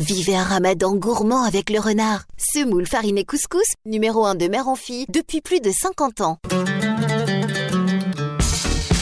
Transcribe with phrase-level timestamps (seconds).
[0.00, 2.22] Vivez un ramadan gourmand avec le renard.
[2.38, 6.38] Semoule farine couscous, numéro 1 de mère en fille depuis plus de 50 ans.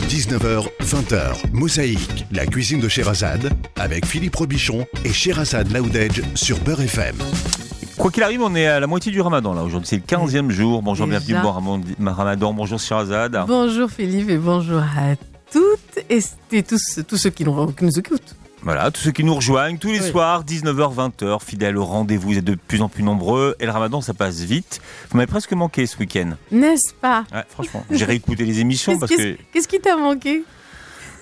[0.09, 6.81] 19h, 20h, Mosaïque, la cuisine de Sherazade, avec Philippe Robichon et Sherazade Laoudedge sur Beurre
[6.83, 7.17] FM.
[7.97, 9.89] Quoi qu'il arrive, on est à la moitié du ramadan là aujourd'hui.
[9.89, 10.83] C'est le 15e jour.
[10.83, 11.19] Bonjour, Déjà.
[11.21, 12.53] bienvenue bon Ramadan- ramadan.
[12.55, 13.37] Bonjour Shirazad.
[13.47, 15.15] Bonjour Philippe et bonjour à
[15.53, 16.21] toutes et,
[16.53, 18.35] et tous, tous ceux qui nous, qui nous écoutent.
[18.63, 20.11] Voilà, tous ceux qui nous rejoignent tous les Oui.
[20.11, 22.31] soirs, 19h, 20h, fidèles au rendez-vous.
[22.31, 23.55] Vous êtes de plus en plus nombreux.
[23.61, 24.81] Et le ramadan, ça passe vite.
[25.11, 26.33] Vous m'avez presque manqué ce week-end.
[26.51, 30.45] N'est-ce pas Ouais, franchement, j'ai réécouté les émissions parce que, qu'est-ce qui t'a manqué?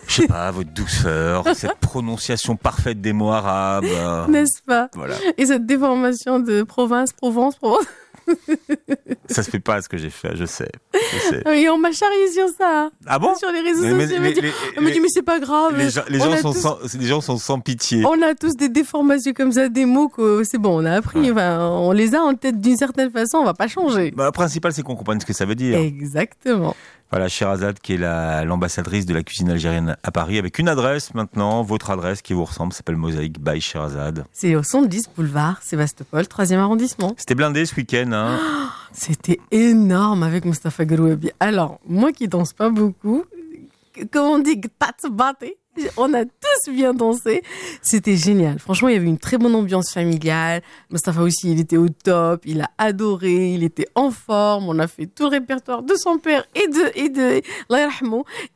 [0.09, 3.85] Je sais pas, votre douceur, cette prononciation parfaite des mots arabes.
[3.87, 4.89] euh, N'est-ce pas?
[4.95, 7.85] voilà, Et cette déformation de province, Provence, Provence?
[9.29, 10.71] Ça se fait pas ce que j'ai fait, je sais.
[10.95, 11.43] je sais.
[11.61, 12.91] Et on m'a charrié sur ça.
[13.07, 13.35] Ah bon?
[13.35, 14.17] Sur les réseaux Mais- mais- sociaux.
[14.19, 15.77] On m'a dit, les- on m'a dit, mais c'est pas grave.
[15.77, 18.05] les gens, les sont tous- sans, les gens sont sans pitié.
[18.07, 21.21] On a tous des déformations comme ça, des mots que c'est bon, on a appris.
[21.21, 21.31] Ouais.
[21.33, 24.11] Enfin, on les a en tête d'une certaine façon, on va pas changer.
[24.13, 25.79] Bah, le principal, c'est qu'on comprenne ce que ça veut dire.
[25.79, 26.75] Exactement.
[27.11, 31.15] Voilà, Sherazade, qui est la- l'ambassadrice de la cuisine algérienne à Paris, avec une adresse
[31.15, 34.25] maintenant, votre adresse qui vous ressemble, s'appelle Mosaïque by Sherazade.
[34.33, 37.15] C'est au 110 boulevard Sébastopol, 3e arrondissement.
[37.17, 38.39] C'était blindé ce week-end, hein
[38.93, 41.31] C'était énorme avec Mustafa Garouabi.
[41.39, 43.25] Alors, moi qui danse pas beaucoup,
[44.11, 44.61] comme on dit,
[45.11, 45.57] baté,
[45.97, 47.43] on a tous bien dansé.
[47.83, 48.59] C'était génial.
[48.59, 50.63] Franchement, il y avait une très bonne ambiance familiale.
[50.91, 52.43] Mustafa aussi, il était au top.
[52.45, 53.53] Il a adoré.
[53.53, 54.69] Il était en forme.
[54.69, 57.43] On a fait tout le répertoire de son père et de, et de,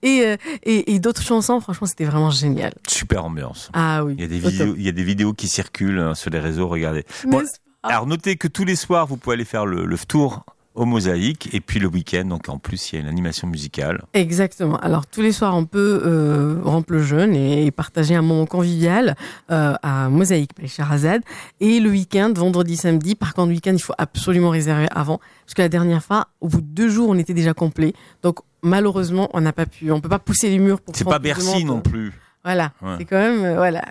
[0.03, 1.61] et, euh, et, et d'autres chansons.
[1.61, 2.73] Franchement, c'était vraiment génial.
[2.87, 3.71] Super ambiance.
[3.73, 4.15] Ah oui.
[4.17, 6.39] Il y a des vidéos, il y a des vidéos qui circulent hein, sur les
[6.39, 7.05] réseaux, regardez.
[7.25, 7.43] Bon,
[7.83, 11.49] alors notez que tous les soirs, vous pouvez aller faire le, le tour au Mosaïque,
[11.53, 14.03] et puis le week-end, donc en plus, il y a une animation musicale.
[14.15, 14.77] Exactement.
[14.79, 19.17] Alors tous les soirs, on peut euh, le jeûne et, et partager un moment convivial
[19.51, 21.23] euh, à Mosaïque by Sherazade.
[21.61, 23.15] Et le week-end, vendredi, samedi.
[23.15, 26.49] Par contre, le week-end, il faut absolument réserver avant, parce que la dernière fois, au
[26.49, 27.93] bout de deux jours, on était déjà complet.
[28.23, 30.95] Donc malheureusement, on n'a pas pu, on peut pas pousser les murs pour.
[30.95, 32.13] C'est pas Bercy non plus.
[32.43, 32.95] Voilà, Ouais.
[32.99, 33.83] c'est quand même euh, voilà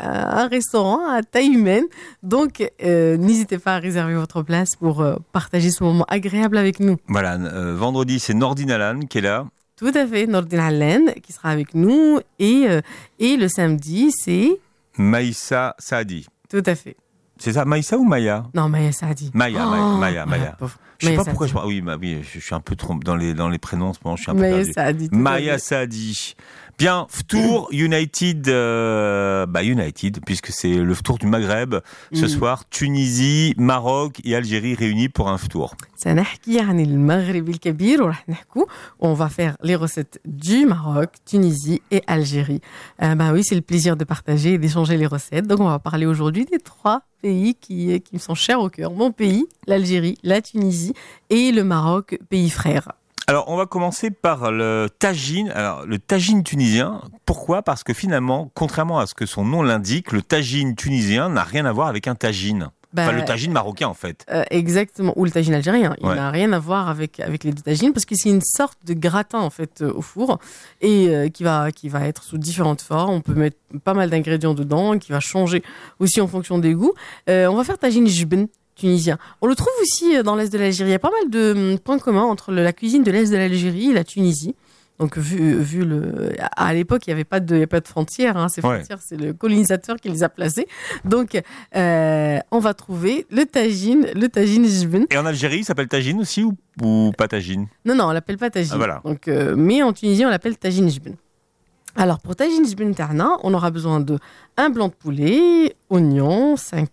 [0.42, 1.84] un restaurant à taille humaine.
[2.24, 6.80] Donc euh, n'hésitez pas à réserver votre place pour euh, partager ce moment agréable avec
[6.80, 6.98] nous.
[7.08, 7.38] Voilà,
[7.76, 9.46] vendredi, c'est Nordine Alan qui est là.
[9.78, 12.66] Tout à fait, Nordin Allen qui sera avec nous et
[13.20, 14.60] et le samedi c'est?
[14.98, 16.28] Maïssa Saadi.
[16.50, 16.98] tout à fait.
[17.38, 18.44] C'est ça, Maïssa ou Maya?
[18.54, 19.32] Non, Maya Saadi.
[19.34, 20.58] Maya, Oh, Maya, Maya, voilà, Maya.
[21.00, 21.68] Je sais pas pourquoi je parle.
[21.68, 23.94] Oui, bah oui, je suis un peu trompe dans les, dans prénoms
[24.34, 25.10] Maya Saadi.
[25.12, 26.36] Maya Saadi.
[26.80, 31.76] Bien, Tour United, euh, bah United, puisque c'est le Tour du Maghreb
[32.14, 32.30] ce mm.
[32.30, 32.70] soir.
[32.70, 35.76] Tunisie, Maroc et Algérie réunis pour un Tour.
[39.02, 42.62] On va faire les recettes du Maroc, Tunisie et Algérie.
[43.04, 45.48] Euh, bah oui, c'est le plaisir de partager et d'échanger les recettes.
[45.48, 48.70] Donc on va parler aujourd'hui des trois pays qui, euh, qui me sont chers au
[48.70, 48.94] cœur.
[48.94, 50.89] Mon pays, l'Algérie, la Tunisie
[51.30, 52.92] et le Maroc, pays frère.
[53.28, 55.50] Alors, on va commencer par le tagine.
[55.52, 57.02] Alors, le tagine tunisien.
[57.26, 57.62] Pourquoi?
[57.62, 61.66] Parce que finalement, contrairement à ce que son nom l'indique, le tagine tunisien n'a rien
[61.66, 62.70] à voir avec un tagine.
[62.92, 64.26] Bah, Enfin, le tagine marocain, en fait.
[64.32, 65.96] Euh, exactement, ou le tagine algérien.
[66.02, 66.16] Il Ouais.
[66.16, 68.96] n'a rien à voir avec avec les deux tagines parce que c'est une sorte de
[68.96, 70.40] gratin en fait euh, au four
[70.82, 73.14] et euh, qui va qui va être sous différentes formes.
[73.14, 75.62] On peut mettre pas mal d'ingrédients dedans, qui va changer
[76.00, 76.94] aussi en fonction des goûts.
[77.28, 78.48] On va faire tagine jben
[78.80, 79.18] tunisien.
[79.42, 80.90] On le trouve aussi euh, dans l'est de l'Algérie.
[80.90, 83.38] Il y a pas mal de hum, points communs entre la cuisine de l'est de
[83.38, 84.56] l'Algérie et la Tunisie.
[85.00, 87.80] Donc vu vu le à l'époque il y avait pas de il y avait pas
[87.80, 88.80] de frontières hein, ces Ouais.
[88.80, 90.68] frontières c'est le colonisateur qui les a placées.
[91.06, 91.42] Donc
[91.78, 96.20] euh, on va trouver le tagine le tagine jben Et en Algérie, il s'appelle tagine
[96.20, 97.68] aussi ou, ou pas tagine?
[97.86, 98.74] Non, non, on l'appelle pas tagine.
[98.74, 99.02] Ah, voilà.
[99.06, 101.16] Donc, euh, mais en Tunisie, on l'appelle tagine jben.
[101.96, 104.20] Alors, pour tagine jben tarna, on aura besoin de
[104.58, 106.88] un blanc de poulet, oignons, 5,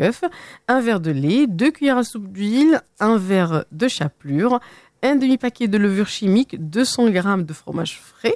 [0.00, 0.24] œufs,
[0.66, 4.58] un verre de lait, deux cuillères à soupe d'huile, un verre de chapelure,
[5.02, 8.34] un demi-paquet de levure chimique, 200 grammes de fromage frais,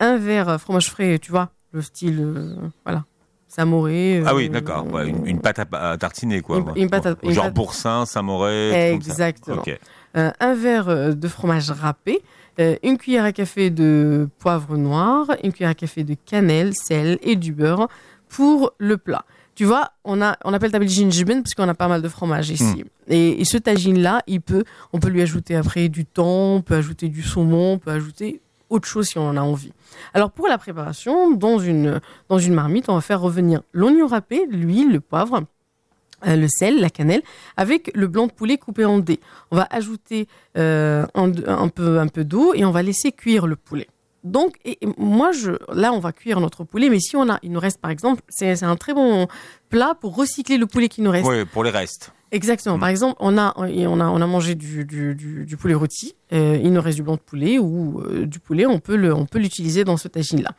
[0.00, 3.04] un verre euh, fromage frais, tu vois, le style, euh, voilà,
[3.48, 4.22] Samoré.
[4.26, 4.84] Ah oui, euh, d'accord.
[4.92, 6.58] Ouais, une, une pâte à, à tartiner, quoi.
[6.58, 8.20] Une- une pâte à- une Genre pâte- boursin, ça.
[8.22, 9.58] Exactement.
[9.58, 9.78] Ok.
[10.16, 12.20] euh, un verre de fromage râpé,
[12.60, 17.18] euh, une cuillère à café de poivre noir, une cuillère à café de cannelle, sel
[17.22, 17.88] et du beurre
[18.28, 19.24] pour le plat.
[19.54, 22.50] Tu vois, on a, on appelle tagine jben parce qu'on a pas mal de fromage
[22.50, 22.84] ici.
[23.06, 26.62] Et, et ce tagine là, il peut, on peut lui ajouter après du thon, on
[26.62, 29.72] peut ajouter du saumon, on peut ajouter autre chose si on en a envie.
[30.12, 34.46] Alors pour la préparation, dans une, dans une marmite, on va faire revenir l'oignon râpé,
[34.50, 35.44] l'huile, le poivre,
[36.24, 37.22] le sel, la cannelle,
[37.56, 39.20] avec le blanc de poulet coupé en dés.
[39.50, 43.56] On va ajouter euh, un, peu, un peu d'eau et on va laisser cuire le
[43.56, 43.88] poulet.
[44.24, 44.56] Donc,
[44.96, 47.78] moi, je, là, on va cuire notre poulet, mais si on a, il nous reste
[47.78, 49.28] par exemple, c'est un très bon
[49.68, 51.28] plat pour recycler le poulet qui nous reste.
[51.28, 52.12] Oui, pour les restes.
[52.34, 52.76] Exactement.
[52.76, 52.80] Mm.
[52.80, 56.16] Par exemple, on a, on a, on a mangé du, du, du, du poulet rôti.
[56.32, 58.66] euh, il nous reste du blanc de poulet ou euh, du poulet.
[58.66, 60.50] On peut le, on peut l'utiliser dans ce tagine-là.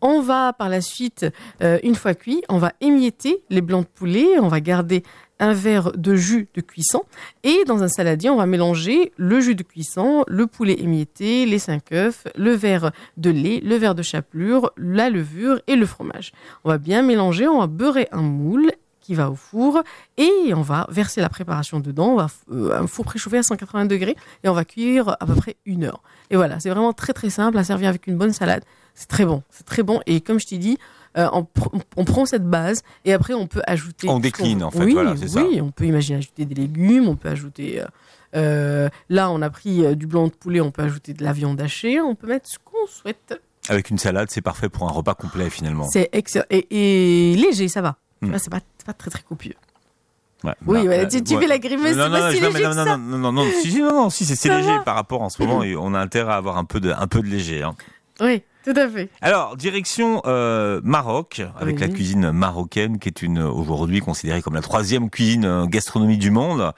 [0.00, 1.26] On va par la suite,
[1.62, 4.38] euh, une fois cuit, on va émietter les blancs de poulet.
[4.40, 5.02] On va garder
[5.38, 7.02] un verre de jus de cuisson
[7.44, 11.60] et dans un saladier, on va mélanger le jus de cuisson, le poulet émietté, les
[11.60, 16.32] cinq œufs, le verre de lait, le verre de chapelure, la levure et le fromage.
[16.64, 18.72] On va bien mélanger, on va beurrer un moule
[19.08, 19.82] qui va au four
[20.18, 22.08] et on va verser la préparation dedans.
[22.08, 25.34] On va euh, un four préchauffé à 180 degrés et on va cuire à peu
[25.34, 26.02] près une heure.
[26.28, 28.64] Et voilà, c'est vraiment très très simple à servir avec une bonne salade.
[28.94, 30.02] C'est très bon, c'est très bon.
[30.04, 30.76] Et comme je t'ai dit,
[31.16, 34.10] euh, on, pr- on prend cette base et après on peut ajouter.
[34.10, 35.42] On décline, en fait, Oui, voilà, ça.
[35.42, 37.82] oui, on peut imaginer ajouter des légumes, on peut ajouter.
[38.36, 41.58] euh, là, on a pris du blanc de poulet, on peut ajouter de la viande
[41.62, 43.40] hachée, on peut mettre ce qu'on souhaite.
[43.70, 45.88] Avec une salade, c'est parfait pour un repas complet finalement.
[45.88, 46.66] C'est excellent et,
[47.32, 47.96] et léger, ça va.
[48.20, 48.28] Mm.
[48.30, 49.54] vois, C'est pas, pas très très copieux.
[50.44, 51.42] Ouais, Oui, ouais, euh, tu, tu ouais.
[51.42, 52.96] fais la grimace, Non, non, non, si non, léger mais que non, ça.
[52.96, 54.78] non, non, non, non, si, non, non, si, c'est léger va.
[54.80, 57.06] par rapport en ce moment, et on a intérêt à avoir un peu de, un
[57.06, 57.62] peu de léger.
[57.62, 57.74] hein.
[58.20, 59.10] Oui, tout à fait.
[59.20, 61.80] Alors, direction euh, Maroc, avec Oui.
[61.82, 66.30] la cuisine marocaine, qui est une aujourd'hui considérée comme la troisième cuisine euh, gastronomie du
[66.30, 66.72] monde.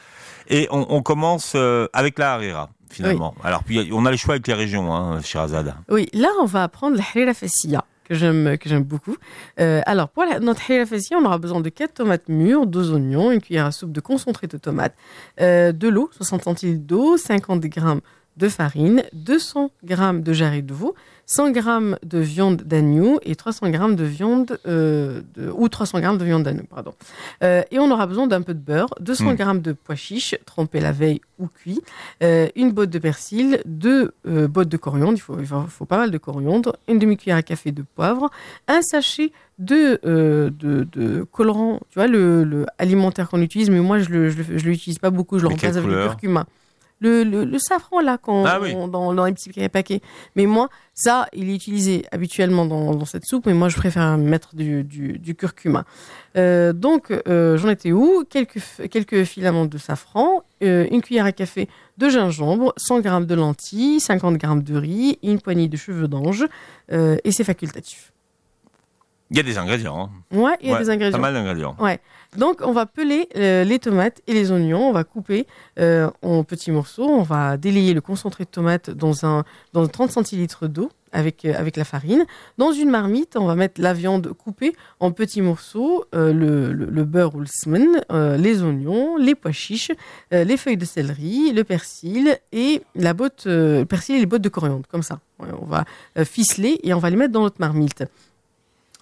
[0.48, 3.34] Et on, on commence euh, avec la harira, finalement.
[3.44, 5.74] Alors, puis on a les choix avec les régions, hein, Shirazade.
[5.88, 9.16] Oui, là, on va apprendre la harira fassia, que j'aime, que j'aime beaucoup.
[9.60, 13.30] Euh, alors, pour la- notre fassia, on aura besoin de 4 tomates mûres, 2 oignons,
[13.30, 14.96] une cuillère à soupe de concentré de tomates,
[15.40, 18.00] euh, de l'eau, 60 centilitres d'eau, 50 grammes
[18.36, 20.96] de farine, 200 grammes de jarret de veau,
[21.32, 26.18] 100 grammes de viande d'agneau et 300 grammes de viande euh, de, ou 300 grammes
[26.18, 26.92] de viande d'agneau, pardon.
[27.44, 29.34] Euh, et on aura besoin d'un peu de beurre, 200 Mm.
[29.36, 31.80] grammes de pois chiches trempés la veille ou cuits,
[32.24, 35.84] euh, une botte de persil, deux euh, bottes de coriandre, il faut, il faut, faut
[35.84, 38.28] pas mal de coriandre, une demi-cuillère à café de poivre,
[38.66, 39.30] un sachet
[39.60, 44.08] de, euh, de, de colorant, tu vois, le, le alimentaire qu'on utilise, mais moi je
[44.08, 46.46] le, je l'utilise pas beaucoup, je le remplace avec le curcuma.
[47.00, 48.74] Le, le, le safran là, qu'on, Ah oui.
[48.74, 50.00] dans, dans les petits paquets.
[50.36, 54.18] Mais moi, ça, il est utilisé habituellement dans, dans cette soupe, mais moi je préfère
[54.18, 55.84] mettre du, du, du curcuma.
[56.36, 58.24] Euh, donc, euh, j'en étais où?
[58.28, 58.58] Quelques,
[58.90, 63.98] quelques filaments de safran, euh, une cuillère à café de gingembre, 100 grammes de lentilles,
[64.00, 66.46] 50 grammes de riz, une poignée de cheveux d'ange,
[66.90, 68.12] et c'est facultatif.
[69.30, 70.10] Il y a des ingrédients.
[70.32, 70.36] hein.
[70.36, 71.18] Ouais, il y a Ouais, des ingrédients.
[71.18, 71.76] Pas mal d'ingrédients.
[72.36, 74.88] Donc, on va peler euh, les tomates et les oignons.
[74.88, 75.46] On va couper
[75.80, 77.08] euh, en petits morceaux.
[77.08, 81.54] On va délayer le concentré de tomate dans un dans 30 centilitres d'eau avec euh,
[81.56, 82.24] avec la farine.
[82.56, 87.04] Dans une marmite, on va mettre la viande coupée en petits morceaux, le, le, le
[87.04, 88.00] beurre ou le semen,
[88.38, 89.90] les oignons, les pois chiches,
[90.30, 94.48] les feuilles de céleri, le persil et la botte le persil et les bottes de
[94.48, 95.18] coriandre, comme ça.
[95.40, 95.84] Ouais, on va
[96.24, 98.04] ficeler et on va les mettre dans notre marmite.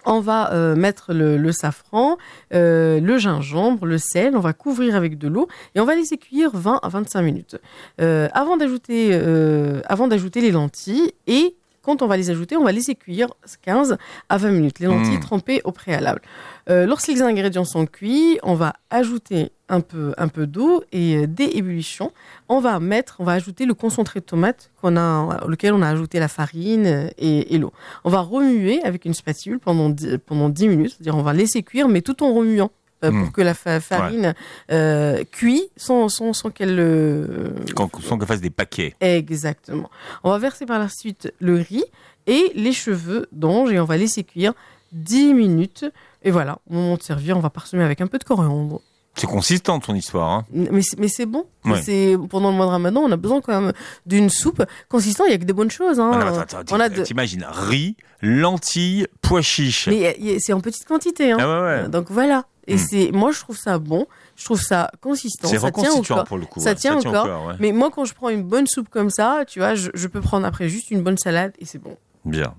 [0.05, 2.17] On va euh, mettre le, safran,
[2.53, 6.17] euh, le gingembre, le sel, on va couvrir avec de l'eau et on va laisser
[6.17, 7.57] cuire 20 à 25 minutes.
[7.99, 12.71] Avant d'ajouter euh, avant d'ajouter les lentilles et quand on va les ajouter, on va
[12.71, 13.27] laisser cuire
[13.61, 13.97] 15
[14.29, 14.79] à 20 minutes.
[14.79, 15.21] Les lentilles Mm.
[15.21, 16.21] trempées au préalable.
[16.69, 21.17] Euh, lorsque les ingrédients sont cuits, on va ajouter un peu, un peu d'eau et
[21.17, 22.11] euh, dès ébullition,
[22.47, 25.87] on va mettre, on va ajouter le concentré de tomate qu'on a, auquel on a
[25.89, 27.71] ajouté la farine euh, et, et l'eau.
[28.03, 31.61] On va remuer avec une spatule pendant 10, pendant 10 minutes, c'est-à-dire on va laisser
[31.63, 32.71] cuire, mais tout en remuant.
[33.03, 34.33] Euh, pour que la fa- farine
[34.71, 37.87] euh, cuit sans, sans, sans qu'elle euh, sans
[38.17, 38.95] qu'on fasse des paquets.
[39.01, 39.89] Exactement.
[40.23, 41.83] On va verser par la suite le riz
[42.27, 44.53] et les cheveux d'ange et on va laisser cuire
[44.91, 45.85] 10 minutes.
[46.23, 48.81] Et voilà, au moment de servir, on va parsemer avec un peu de coriandre.
[49.15, 50.29] C'est consistant ton histoire.
[50.29, 50.45] Hein.
[50.53, 51.45] Mais, c'est- bon.
[51.65, 51.81] Ouais.
[51.81, 53.73] C'est pendant le mois de Ramadan, on a besoin quand même
[54.05, 55.27] d'une soupe consistante.
[55.29, 55.99] Il y a que des bonnes choses.
[55.99, 56.11] Hein.
[56.13, 59.87] Ah non, attends, attends, on a t'im- de- T'imagines riz, lentilles, pois chiches.
[59.87, 61.31] Mais c'est en petite quantité.
[61.31, 61.37] Hein.
[61.39, 61.89] Ah ouais, ouais.
[61.89, 62.45] Donc voilà.
[62.69, 62.77] Et Mm.
[62.77, 64.05] c'est, moi, je trouve ça bon.
[64.37, 65.47] Je trouve ça consistant.
[65.49, 66.59] C'est Ça tient reconstituant pour le coup.
[66.61, 66.75] Ça ouais.
[66.75, 67.47] tient au corps.
[67.47, 67.55] ouais.
[67.59, 70.21] Mais moi, quand je prends une bonne soupe comme ça, tu vois, je, je peux
[70.21, 71.97] prendre après juste une bonne salade et c'est bon.
[72.25, 72.53] Bien.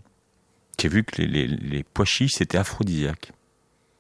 [0.81, 3.33] J'ai vu que les, les, les pois chiches, c'était aphrodisiaque.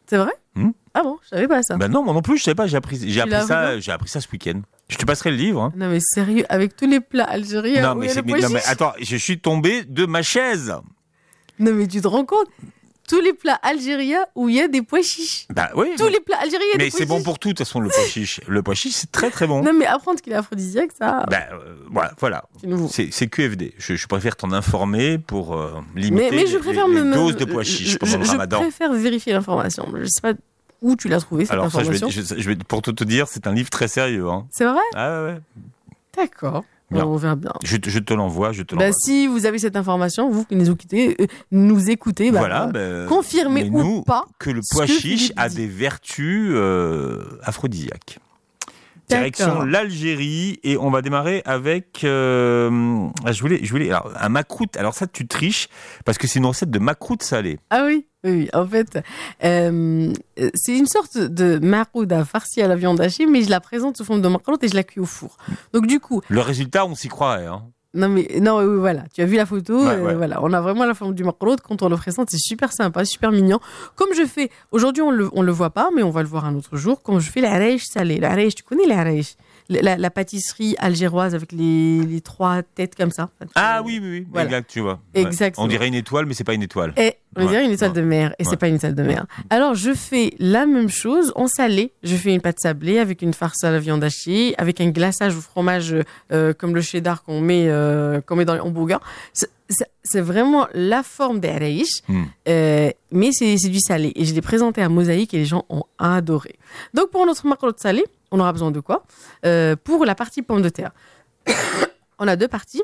[0.06, 0.32] C'est vrai?
[0.56, 0.70] Hmm.
[0.94, 1.76] Ah bon, je savais pas ça.
[1.76, 4.08] Ben non, moi non plus, je sais pas, j'ai appris, j'ai appris ça, j'ai appris
[4.08, 4.60] ça ce week-end.
[4.88, 5.62] Je te passerai le livre.
[5.62, 5.72] hein.
[5.76, 8.20] Non mais sérieux, avec tous les plats algériens non, où mais il y a c'est-
[8.22, 8.68] le mais- pois non, mais chiche.
[8.68, 10.74] attends, je suis tombé de ma chaise.
[11.60, 12.48] Non mais tu te rends compte?
[13.10, 15.46] Tous les plats algériens où il y a des pois chiches.
[15.50, 15.88] Bah oui.
[15.98, 17.66] Tous les plats algériens, il y a mais des c'est bon pour tout, de toute
[17.66, 18.40] façon, le pois chiche.
[18.48, 19.62] Le pois chiche, c'est très très bon.
[19.62, 22.44] Non mais apprendre qu'il est aphrodisiaque, ça, Bah, euh, voilà, voilà.
[22.90, 23.74] c'est QFD.
[23.78, 27.36] Je, je préfère t'en informer pour euh, limiter Mais, mais je les- préfère les, doses
[27.36, 28.60] de pois chiches je, pendant le je ramadan.
[28.60, 29.86] préfère vérifier l'information.
[29.94, 30.32] Je sais pas
[30.82, 33.26] où tu l'as trouvé cette Alors ça, je vais, je- je pour tout te dire,
[33.28, 34.28] c'est un livre très sérieux.
[34.30, 34.46] Hein.
[34.50, 34.80] C'est vrai?
[34.94, 35.38] Ah ouais, ouais.
[36.16, 36.64] D'accord.
[36.90, 37.06] Bien.
[37.06, 37.52] On verra bien.
[37.62, 38.98] Je, te- je te l'envoie, je te Bah, l'envoie.
[39.00, 43.04] si vous avez cette information, vous qui nous écoutez, euh, nous écoutez, bah, voilà, euh,
[43.04, 44.24] bah, confirmez ou nous, pas.
[44.40, 48.18] que le pois chiche a des vertus euh, aphrodisiaques.
[49.10, 54.28] Direction l'Algérie et on va démarrer avec euh, ah, je voulais je voulais alors, un
[54.28, 55.68] macroute alors ça tu triches
[56.04, 58.48] parce que c'est une recette de macroute salée Ah oui, oui.
[58.52, 58.98] En fait,
[59.44, 60.12] euh,
[60.54, 64.04] c'est une sorte de marouda farci à la viande hachée, mais je la présente sous
[64.04, 65.36] forme de macarotte et je la cuis au four.
[65.72, 67.64] Donc du coup, le résultat on s'y croirait hein.
[67.92, 70.14] Non mais non, oui, voilà, tu as vu la photo, Ouais, euh, ouais.
[70.14, 73.04] voilà, on a vraiment la forme du macarotte quand on le présente, c'est super sympa,
[73.04, 73.58] super mignon.
[73.96, 76.44] Comme je fais, aujourd'hui on le on le voit pas, mais on va le voir
[76.44, 77.02] un autre jour.
[77.02, 79.04] Quand je fais la salée, la tu connais la
[79.70, 83.30] la, pâtisserie algéroise avec les, les trois têtes comme ça.
[83.54, 84.46] ah oui oui oui Voilà.
[84.48, 85.00] exact tu vois.
[85.14, 85.64] Exactement.
[85.64, 87.48] on dirait une étoile mais c'est pas une étoile Et on Ouais.
[87.48, 87.96] dirait une étoile Ouais.
[87.96, 88.50] de mer, et Ouais.
[88.50, 89.24] c'est pas une étoile de mer.
[89.50, 91.92] Alors je fais la même chose en salé.
[92.02, 95.36] Je fais une pâte sablée avec une farce à la viande hachée, avec un glaçage
[95.36, 95.94] au fromage
[96.32, 98.98] euh, comme le cheddar qu'on met, euh, qu'on met dans les hamburgers.
[99.32, 102.24] C'est- vraiment la forme des araïches, Hmm.
[102.48, 104.10] euh, mais c'est du salé.
[104.16, 106.56] Et je l'ai présenté à Mosaïque et les gens ont adoré.
[106.94, 109.04] Donc pour notre macarotte salée, on aura besoin de quoi
[109.44, 110.92] Euh, Pour la partie pomme de terre,
[112.18, 112.82] on a deux parties.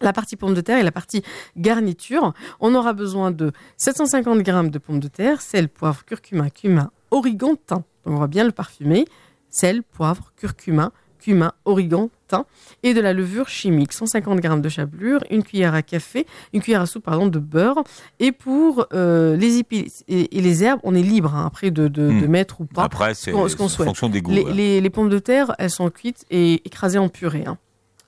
[0.00, 1.22] La partie pomme de terre et la partie
[1.56, 2.32] garniture.
[2.58, 7.54] On aura besoin de 750 grammes de pommes de terre, sel, poivre, curcuma, cumin, origan,
[7.54, 7.84] thym.
[8.04, 9.04] On va bien le parfumer.
[9.48, 10.90] Sel, poivre, curcuma,
[11.22, 12.44] cumin, origan, thym
[12.82, 13.92] et de la levure chimique.
[13.92, 17.82] 150 grammes de chapelure, une cuillère à café, une cuillère à soupe pardon de beurre.
[18.20, 21.88] Et pour euh, les épices et, et les herbes, on est libre hein, après de,
[21.88, 22.20] de, Hmm.
[22.20, 22.82] de mettre ou pas.
[22.84, 23.86] après c'est ce qu'on souhaite.
[23.88, 24.52] fonction des goûts Les, ouais.
[24.52, 27.44] les- les pommes de terre, elles sont cuites et écrasées en purée.
[27.46, 27.58] hein.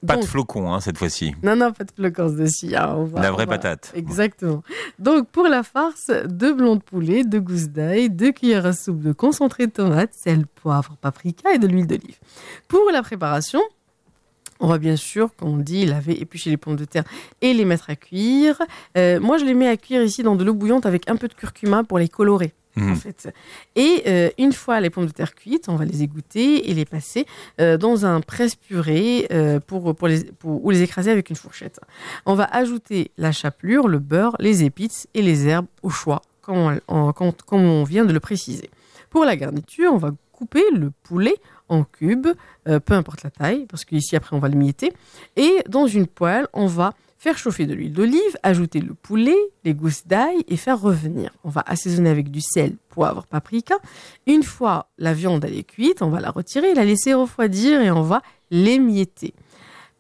[0.07, 2.75] Pas de flocons hein, cette fois-ci non, non, pas de flocons dessus.
[2.75, 4.63] hein, on va- la on vraie va- patate Exactement.
[4.99, 9.01] Donc, pour la farce, deux blancs de poulet, deux gousses d'ail, deux cuillères à soupe
[9.01, 12.19] de concentré de tomate, sel, poivre, paprika et de l'huile d'olive.
[12.69, 13.61] Pour la préparation,
[14.61, 17.05] on va bien sûr, comme on dit, laver, éplucher les pommes de terre
[17.41, 18.57] et les mettre à cuire.
[18.97, 21.27] Euh, moi, je les mets à cuire ici dans de l'eau bouillante avec un peu
[21.29, 22.53] de curcuma pour les colorer.
[22.77, 23.33] En fait.
[23.77, 26.85] Et euh, une fois les pommes de terre cuites, on va les égoutter et les
[26.85, 27.25] passer
[27.61, 31.79] euh, dans un presse-purée euh, pour, pour les, pour- ou les écraser avec une fourchette.
[32.27, 36.57] On va ajouter la chapelure, le beurre, les épices et les herbes au choix, comme
[36.57, 38.71] on, en- comme- comme on vient de le préciser.
[39.11, 41.37] Pour la garniture, on va couper le poulet
[41.69, 42.27] en cubes,
[42.65, 44.93] peu importe la taille, parce qu'ici après on va le mietter.
[45.37, 46.93] Et dans une poêle, on va
[47.25, 51.31] faire chauffer de l'huile d'olive, ajouter le poulet, les gousses d'ail et faire revenir.
[51.43, 53.77] On va assaisonner avec du sel, poivre, paprika.
[54.27, 57.91] Une fois la viande elle est cuite, on va la retirer, la laisser refroidir et
[57.91, 59.33] on va l'émietter.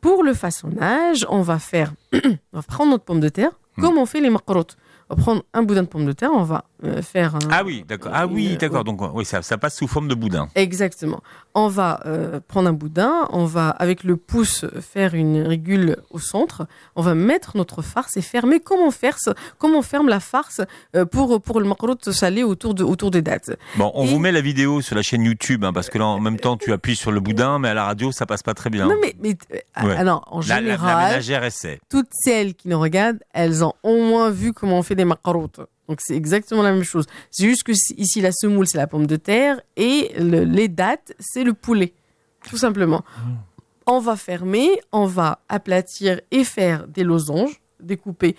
[0.02, 2.18] Pour le façonnage, on va faire, on
[2.52, 4.76] va prendre notre pomme de terre, comme on fait les macarottes.
[5.08, 7.62] On va prendre un boudin de pomme de terre, on va euh, faire un, ah
[7.64, 11.20] oui d'accord ah oui d'accord donc oui ça, ça passe sous forme de boudin Exactement.
[11.54, 16.18] On va euh, prendre un boudin, on va avec le pouce faire une régule au
[16.18, 20.18] centre, on va mettre notre farce et fermer comme on, farce, comme on ferme la
[20.20, 20.60] farce
[20.96, 23.50] euh, pour, pour le macarotte salé autour, de, autour des dates?
[23.76, 26.06] Bon, on Et- vous met la vidéo sur la chaîne YouTube, hein, parce que là,
[26.06, 28.54] en même temps, tu appuies sur le boudin, mais à la radio, ça passe pas
[28.54, 28.86] très bien.
[28.88, 29.96] Non mais, mais euh, ah, Ouais.
[29.98, 31.78] en la, la- la général, ménagère essaie.
[31.88, 35.60] toutes celles qui nous regardent, elles ont au moins vu comment on fait des macarottes.
[35.88, 37.06] Donc c'est exactement la même chose.
[37.30, 41.12] C'est juste que ici la semoule c'est la pomme de terre et le- les dattes
[41.20, 41.92] c'est le poulet,
[42.48, 43.04] tout simplement.
[43.86, 48.34] On va fermer, on va aplatir et faire des losanges, découpés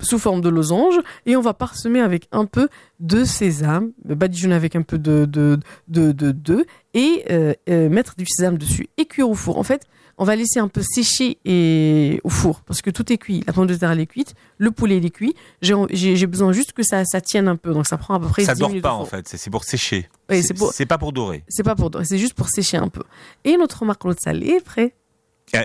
[0.00, 2.68] sous forme de losanges, et on va parsemer avec un peu
[3.00, 5.58] de sésame, badigeonner avec un peu de de
[5.88, 9.56] de de, d'œuf, et euh, euh, mettre du sésame dessus et cuire au four.
[9.58, 9.86] En fait,
[10.18, 13.42] on va laisser un peu sécher et au four parce que tout est cuit.
[13.46, 15.34] La pomme de terre elle est cuite, le poulet il est cuit.
[15.60, 18.44] J'ai besoin juste que ça ça tienne un peu, donc ça prend à peu près
[18.44, 19.28] Ça 10 dort minutes pas, en fait.
[19.28, 20.08] C'est pour sécher.
[20.30, 20.42] Oui,
[20.72, 21.44] c'est pas pour dorer.
[21.48, 23.02] C'est pas pour c'est juste pour sécher un peu.
[23.44, 24.94] Et notre macaroni salé est prêt.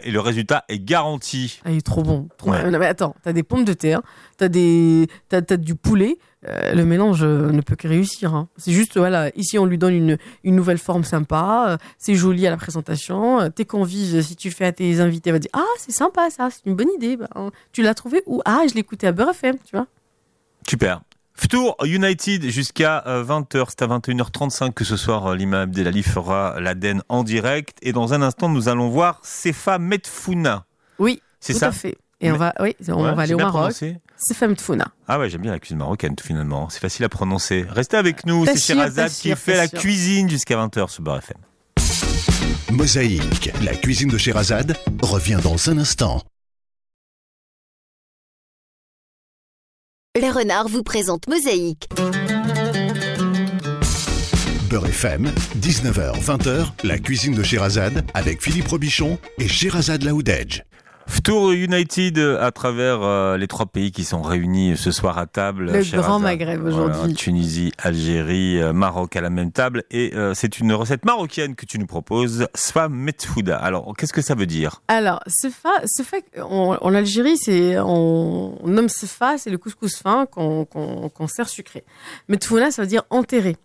[0.04, 1.62] Et le résultat est garanti.
[1.64, 2.28] Ah, il est trop bon.
[2.38, 2.70] Trop Ouais.
[2.70, 4.02] Non, mais attends, t'as des pommes de terre,
[4.36, 6.18] t'as des, t'as, t'as du poulet.
[6.46, 8.36] euh, le mélange euh, ne peut que réussir.
[8.36, 8.50] hein.
[8.58, 11.68] C'est juste, voilà, ici on lui donne une, une nouvelle forme sympa.
[11.70, 13.50] euh, c'est joli à la présentation.
[13.50, 16.50] tes convives, si tu le fais à tes invités, va dire ah c'est sympa ça,
[16.52, 17.16] c'est une bonne idée.
[17.16, 18.42] Ben, hein, tu l'as trouvé où?
[18.44, 19.88] Ah je l'ai écouté à Beurre FM, tu vois.
[20.68, 21.02] Super.
[21.48, 26.60] Tour United jusqu'à euh, 20h, c'est à 21h35 que ce soir euh, Lima Abdelali fera
[26.60, 30.66] l'Aden en direct et dans un instant nous allons voir Sefa Metfouna.
[31.00, 31.96] Oui, C'est tout ça à fait.
[32.20, 33.54] Et on va, oui, on Ouais, va aller au Maroc.
[33.54, 34.88] prononcé C'est Femme Tfouna.
[35.08, 36.68] Ah ouais, j'aime bien la cuisine marocaine tout finalement.
[36.70, 37.66] C'est facile à prononcer.
[37.70, 39.80] Restez avec nous, c'est Sherazade qui fait la sûr.
[39.80, 41.38] cuisine jusqu'à 20h sur Beurre FM.
[42.72, 46.22] Mosaïque, la cuisine de Sherazade, revient dans un instant.
[50.20, 51.88] Le renard vous présente Mosaïque.
[54.68, 55.32] Beurre FM,
[55.62, 60.64] 19h, 20h, la cuisine de Sherazade avec Philippe Robichon et Sherazade Laoudedge.
[61.28, 65.74] Tour United à travers euh, les trois pays qui sont réunis ce soir à table.
[65.74, 65.98] Le.
[65.98, 67.00] Grand Maghreb aujourd'hui.
[67.00, 69.84] Voilà, Tunisie, Algérie, euh, Maroc à la même table.
[69.92, 73.58] Et euh, c'est une recette marocaine que tu nous proposes, Sfa Metfouda.
[73.58, 74.82] Alors, qu'est-ce que ça veut dire?
[74.88, 80.28] Alors, sefa, sefa en, en Algérie, c'est on, on nomme sefa, c'est le couscous fin
[80.28, 81.84] qu'on qu'on qu'on sert sucré.
[82.30, 83.58] Mais tfouna, ça veut dire enterré.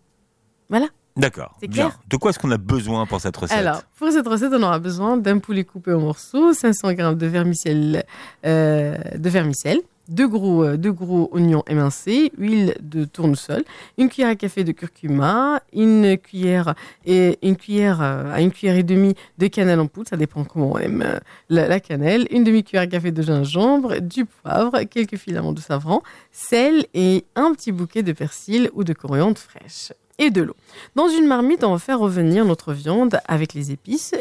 [0.69, 0.89] Voilà.
[1.17, 1.57] D'accord.
[1.61, 1.93] C'est Bien.
[2.09, 3.59] De quoi est-ce qu'on a besoin pour cette recette?
[3.59, 7.27] Alors, pour cette recette, on aura besoin d'un poulet coupé en morceaux, 500 g de
[7.27, 8.05] vermicelle,
[8.47, 13.65] euh, de vermicelle, deux gros, euh, deux gros oignons émincés, huile de tournesol,
[13.99, 18.77] une cuillère à café de curcuma, une cuillère et une cuillère euh, à une cuillère
[18.77, 22.27] et demie de cannelle en poudre, ça dépend comment on aime euh, la, la cannelle,
[22.31, 27.25] une demi cuillère à café de gingembre, du poivre, quelques filaments de savran, sel et
[27.37, 29.93] un petit bouquet de persil ou de coriandre fraîche
[30.23, 30.55] et de l'eau.
[30.95, 34.15] Dans une marmite, on va faire revenir notre viande avec les épices,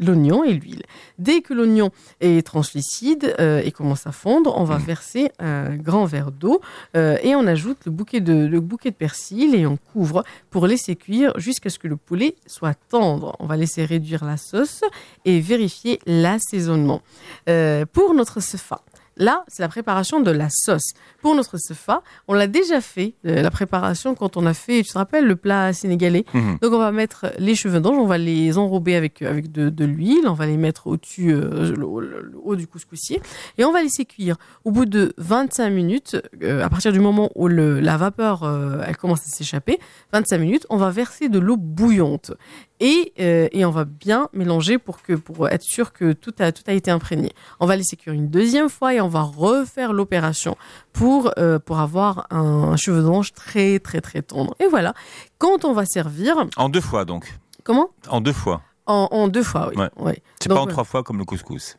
[0.00, 0.82] l'oignon et l'huile.
[1.18, 1.90] Dès que l'oignon
[2.20, 4.84] est translucide euh, et commence à fondre, on va Mhm.
[4.84, 6.60] verser un grand verre d'eau
[6.96, 10.66] euh, et on ajoute le bouquet, de, le bouquet de persil et on couvre pour
[10.66, 13.36] laisser cuire jusqu'à ce que le poulet soit tendre.
[13.38, 14.82] On va laisser réduire la sauce
[15.24, 17.00] et vérifier l'assaisonnement.
[17.48, 18.80] Euh, pour notre sefa,
[19.18, 20.92] Là, c'est la préparation de la sauce.
[21.20, 24.92] Pour notre sefa, on l'a déjà fait, euh, la préparation, quand on a fait, tu
[24.92, 26.24] te rappelles, le plat sénégalais.
[26.32, 26.58] Mhm.
[26.62, 29.84] Donc, on va mettre les cheveux d'ange, on va les enrober avec, avec de, de
[29.84, 33.20] l'huile, on va les mettre au-dessus, euh, le, haut- le- le haut du couscoussier,
[33.58, 34.36] et on va laisser cuire.
[34.64, 38.82] Au bout de 25 minutes, euh, à partir du moment où le, la vapeur, euh,
[38.86, 39.78] elle commence à s'échapper,
[40.12, 42.32] 25 minutes, on va verser de l'eau bouillante.
[42.80, 46.52] Et, euh, et on va bien mélanger pour, que, pour être sûr que tout a,
[46.52, 47.32] tout a été imprégné.
[47.58, 50.56] On va laisser cuire une deuxième fois et on va refaire l'opération
[50.92, 52.38] pour, euh, pour avoir un,
[52.72, 54.54] un cheveu d'ange très, très, très tendre.
[54.60, 54.94] Et voilà.
[55.38, 57.36] Quand on va servir, En deux fois, donc.
[57.64, 57.90] comment?
[58.08, 58.62] En deux fois.
[58.86, 59.76] en, en deux fois, oui.
[59.76, 59.90] Ouais.
[59.96, 60.22] Ouais.
[60.40, 61.76] C'est pas en trois fois comme le couscous.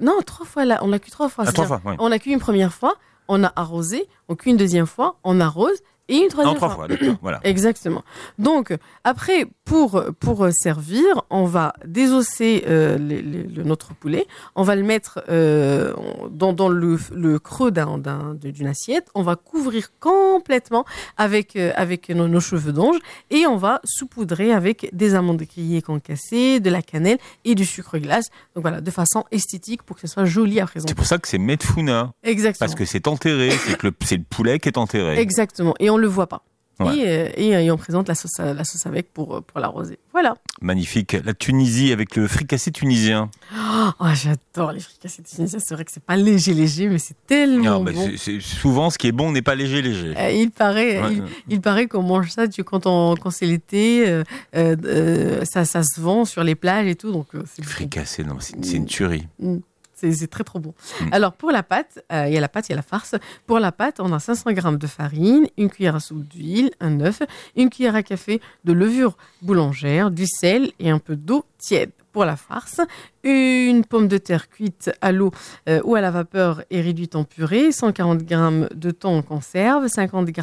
[0.00, 0.78] Non, trois fois là.
[0.82, 1.44] On l'a cuit trois fois.
[1.46, 1.80] Ah, trois fois.
[1.98, 2.94] On a cuit une première fois,
[3.28, 5.78] on a arrosé, on cuit une deuxième fois, on arrose
[6.10, 6.76] et une troisième En trois fois.
[6.76, 7.16] fois, d'accord.
[7.22, 7.40] Voilà.
[7.44, 8.02] Exactement.
[8.38, 14.26] Donc après, pour pour euh, servir, on va désosser euh, les- les- le- notre poulet,
[14.56, 15.94] on va le mettre euh,
[16.30, 20.84] dans, dans le, le creux d'un- d'un- d'une assiette, on va couvrir complètement
[21.16, 22.96] avec euh, avec nos, nos cheveux d'ange
[23.30, 27.98] et on va saupoudrer avec des amandes grillées concassées, de la cannelle et du sucre
[27.98, 28.26] glace.
[28.54, 30.94] Donc voilà, de façon esthétique pour que ce soit joli à C'est présenter.
[30.94, 32.12] pour ça que c'est Metfouna.
[32.22, 32.66] Exactement.
[32.66, 35.18] Parce que c'est enterré, c'est que le, c'est le poulet qui est enterré.
[35.20, 35.74] Exactement.
[35.78, 36.42] Et on le voit pas.
[36.80, 36.96] Ouais.
[36.96, 39.98] Et, euh, et, et on présente la sauce, la sauce avec pour, euh, pour l'arroser.
[40.12, 40.36] Voilà.
[40.62, 41.14] Magnifique.
[41.26, 43.30] La Tunisie avec le fricassé tunisien.
[44.00, 45.58] Oh, j'adore les fricassés tunisiens.
[45.62, 48.10] C'est vrai que c'est pas léger, léger, mais c'est tellement Ah, bah, bon.
[48.16, 50.14] c'est- souvent, ce qui est bon n'est pas léger, léger.
[50.16, 51.12] Euh, il paraît, Ouais.
[51.12, 54.24] il, il paraît qu'on mange ça tu, quand, on, quand c'est l'été, euh,
[54.56, 57.62] euh, euh, ça, ça se vend sur les plages et tout, donc euh, bon.
[57.64, 59.26] Fricassé, non, c'est c'est une tuerie.
[59.38, 59.60] C'est
[60.00, 60.74] c'est très trop bon.
[61.00, 61.04] Mm.
[61.12, 63.14] Alors pour la pâte, euh, il y a la pâte, il y a la farce.
[63.46, 67.00] Pour la pâte, on a 500 g de farine, une cuillère à soupe d'huile, un
[67.00, 67.22] œuf,
[67.56, 71.92] une cuillère à café de levure boulangère, du sel et un peu d'eau tiède.
[72.12, 72.80] Pour la farce,
[73.22, 75.30] une pomme de terre cuite à l'eau
[75.68, 78.36] euh, ou à la vapeur et réduite en purée, 140 g
[78.74, 80.42] de thon en conserve, 50 g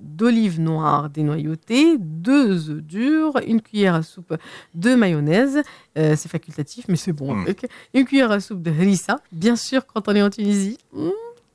[0.00, 4.34] d'olive noire dénoyautée, deux œufs durs, une cuillère à soupe
[4.74, 5.62] de mayonnaise,
[5.98, 7.42] euh, c'est facultatif mais c'est bon Mm.
[7.42, 10.78] avec, une cuillère à soupe de harissa, bien sûr quand on est en Tunisie.
[10.92, 11.08] mm,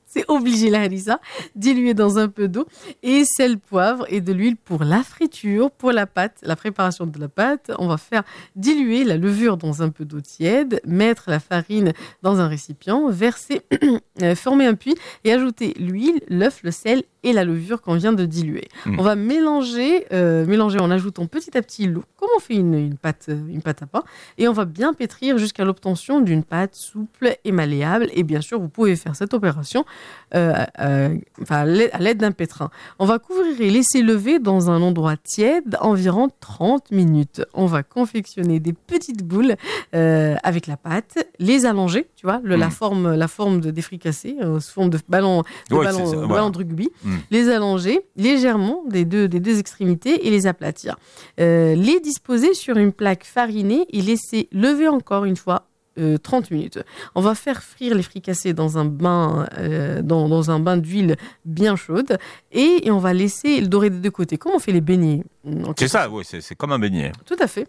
[0.09, 1.19] c'est obligé la harissa,
[1.55, 2.65] diluée dans un peu d'eau
[3.03, 7.19] et sel, poivre et de l'huile pour la friture, pour la pâte, la préparation de
[7.19, 7.71] la pâte.
[7.77, 8.23] On va faire
[8.55, 11.93] diluer la levure dans un peu d'eau tiède, mettre la farine
[12.23, 13.61] dans un récipient, verser,
[14.21, 18.13] euh, former un puits et ajouter l'huile, l'œuf, le sel et la levure qu'on vient
[18.13, 18.67] de diluer.
[18.85, 18.99] Mm.
[18.99, 22.73] On va mélanger, euh, mélanger en ajoutant petit à petit l'eau, comme on fait une,
[22.73, 24.03] une pâte, euh, une pâte à pain,
[24.37, 28.07] et on va bien pétrir jusqu'à l'obtention d'une pâte souple et malléable.
[28.13, 29.85] Et bien sûr, vous pouvez faire cette opération
[30.35, 32.69] euh, euh, enfin, à l'aide- d'un pétrin.
[32.99, 37.41] On va couvrir et laisser lever dans un endroit tiède environ 30 minutes.
[37.53, 39.55] On va confectionner des petites boules
[39.95, 42.71] euh, avec la pâte, les allonger, tu vois, le- la Mm.
[42.71, 46.17] forme, la forme de défricassé, euh, sous forme de ballon, de Ouais, ballon, c'est ça,
[46.17, 46.27] voilà.
[46.33, 47.15] ballon de rugby, Mm.
[47.31, 50.97] les allonger légèrement des deux, des deux extrémités et les aplatir.
[51.37, 55.68] Les disposer sur une plaque farinée et laisser lever encore une fois
[55.99, 56.79] euh, 30 minutes.
[57.15, 61.15] On va faire frire les fricassés dans un bain, euh, dans, dans un bain d'huile
[61.45, 62.17] bien chaude
[62.51, 64.37] et, et on va laisser le dorer des deux côtés.
[64.37, 67.11] Comment on fait les beignets en C'est ça, oui, c'est c'est comme un beignet.
[67.25, 67.67] tout à fait.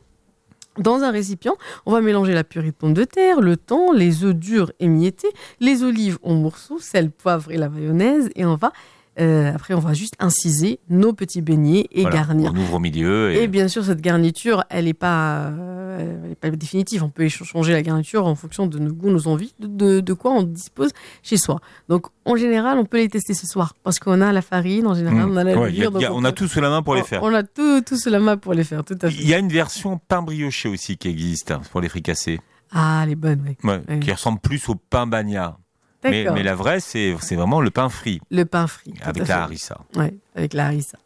[0.79, 4.23] Dans un récipient, on va mélanger la purée de pommes de terre, le thon, les
[4.25, 8.73] œufs durs émiettés, les olives en morceaux, sel, poivre et la mayonnaise, et on va
[9.19, 12.53] Euh, après, on va juste inciser nos petits beignets et Voilà, garnir.
[12.55, 13.33] On ouvre au milieu.
[13.33, 17.03] Et, Et bien sûr, cette garniture, elle n'est pas, euh, elle est pas définitive.
[17.03, 20.13] On peut changer la garniture en fonction de nos goûts, nos envies, de, de- de
[20.13, 20.91] quoi on dispose
[21.23, 21.61] chez soi.
[21.89, 24.95] Donc, en général, on peut les tester ce soir parce qu'on a la farine, en
[24.95, 25.31] général, Mmh.
[25.33, 27.03] on a la Ouais, a- levure, a- on a tout sous la main pour les
[27.03, 27.23] faire.
[27.23, 29.17] On a tout, tout sous la main pour les faire, tout à fait.
[29.21, 32.41] Il y a une version pain brioché aussi qui existe hein, pour les fricassés,
[32.73, 33.57] Ah, les bonnes, oui.
[33.65, 33.99] Ouais, Ouais.
[33.99, 35.59] qui ressemble plus au pain bagna.
[36.05, 38.95] Mais, la vraie, c'est c'est vraiment le pain frit Le pain frit.
[39.03, 39.79] avec la harissa.
[39.97, 40.99] Ouais, avec la harissa.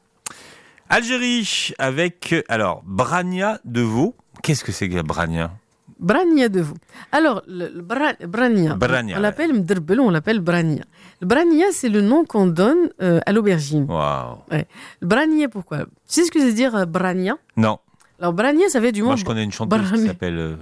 [0.88, 4.14] Algérie avec euh, alors brania de veau.
[4.42, 5.50] Qu'est-ce que c'est que la brania
[5.98, 6.74] Brania de vous.
[7.12, 10.82] Alors, le, le bra- brania, Brania, on l'appelle mdrbel, on l'appelle brania.
[11.20, 13.86] Le brania, c'est le nom qu'on donne euh, à l'aubergine.
[13.88, 14.38] Waouh.
[14.50, 15.78] Le brania, pourquoi?
[15.84, 17.78] Tu sais ce que veut dire euh, brania Non,
[18.20, 19.08] Alors, brania, ça vient du mot.
[19.08, 20.06] moi je connais une chanteuse qui Brania.
[20.08, 20.38] s'appelle.
[20.38, 20.56] euh,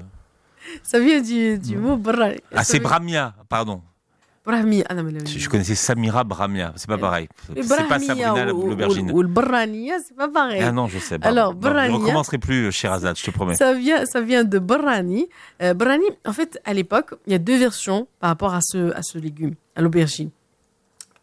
[0.83, 2.29] Ça vient du, du mot bra.
[2.55, 3.83] Ah, c'est veut- Bramia, pardon.
[4.44, 7.28] Non, mais le- Je connaissais Samira Bramia, c'est pas pareil.
[7.55, 9.11] le C'est pas brahmia Sabrina ou- ou- l'aubergine.
[9.12, 10.61] Ou, le brania, c'est pas pareil.
[10.64, 11.28] Ah non, je sais pas.
[11.28, 13.55] Alors, brania- Je recommencerai plus, cher Azad, je te promets.
[13.55, 15.28] Ça vient, ça vient de brani.
[15.62, 18.92] Euh, brani, en fait, à l'époque, il y a deux versions par rapport à ce,
[18.94, 20.31] à ce légume, à l'aubergine.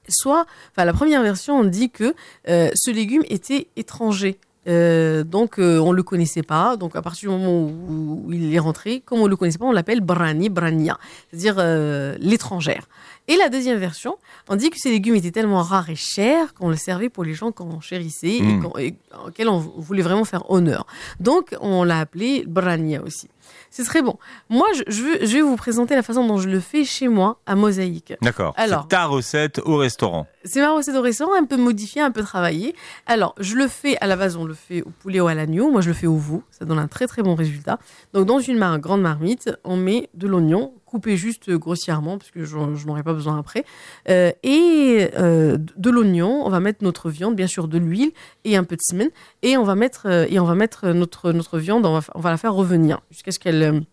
[0.07, 2.15] Soit, enfin, la première version, on dit que
[2.47, 4.39] euh, ce légume était étranger.
[4.67, 6.75] Euh, donc, euh, on le connaissait pas.
[6.77, 9.65] Donc, à partir du moment où, où il est rentré, comme on le connaissait pas,
[9.65, 10.97] on l'appelle brani, brania,
[11.29, 12.87] c'est-à-dire euh, l'étrangère.
[13.27, 14.17] Et la deuxième version,
[14.49, 17.33] on dit que ces légumes étaient tellement rares et chers qu'on le servait pour les
[17.35, 18.63] gens qu'on chérissait et, Mm.
[18.63, 18.95] qu'on- et
[19.27, 20.85] auxquels on voulait vraiment faire honneur.
[21.19, 23.27] Donc, on l'a appelé brania aussi.
[23.71, 24.17] C'est très bon.
[24.49, 27.07] Moi, je, je, veux- je vais vous présenter la façon dont je le fais chez
[27.07, 28.13] moi à Mosaïque.
[28.21, 28.53] D'accord.
[28.57, 28.81] Alors.
[28.83, 30.25] C'est ta recette au restaurant.
[30.43, 32.75] C'est ma recette au restaurant, un peu modifiée, un peu travaillée.
[33.05, 35.69] Alors, je le fais à la base, on le fait au poulet ou à l'agneau.
[35.69, 36.43] Moi, je le fais au veau.
[36.49, 37.77] Ça donne un très très bon résultat.
[38.13, 42.43] Donc, dans une mar- grande marmite, on met de l'oignon coupé juste grossièrement, parce que
[42.43, 43.63] je, n'aurai pas besoin après.
[44.09, 48.11] Euh, et euh, de l'oignon, on va mettre notre viande, bien sûr de l'huile
[48.43, 49.09] et un peu de semaine.
[49.43, 52.19] Et on va mettre, euh, et on va mettre notre, notre viande, on va, on
[52.19, 53.83] va la faire revenir jusqu'à ce qu'elle...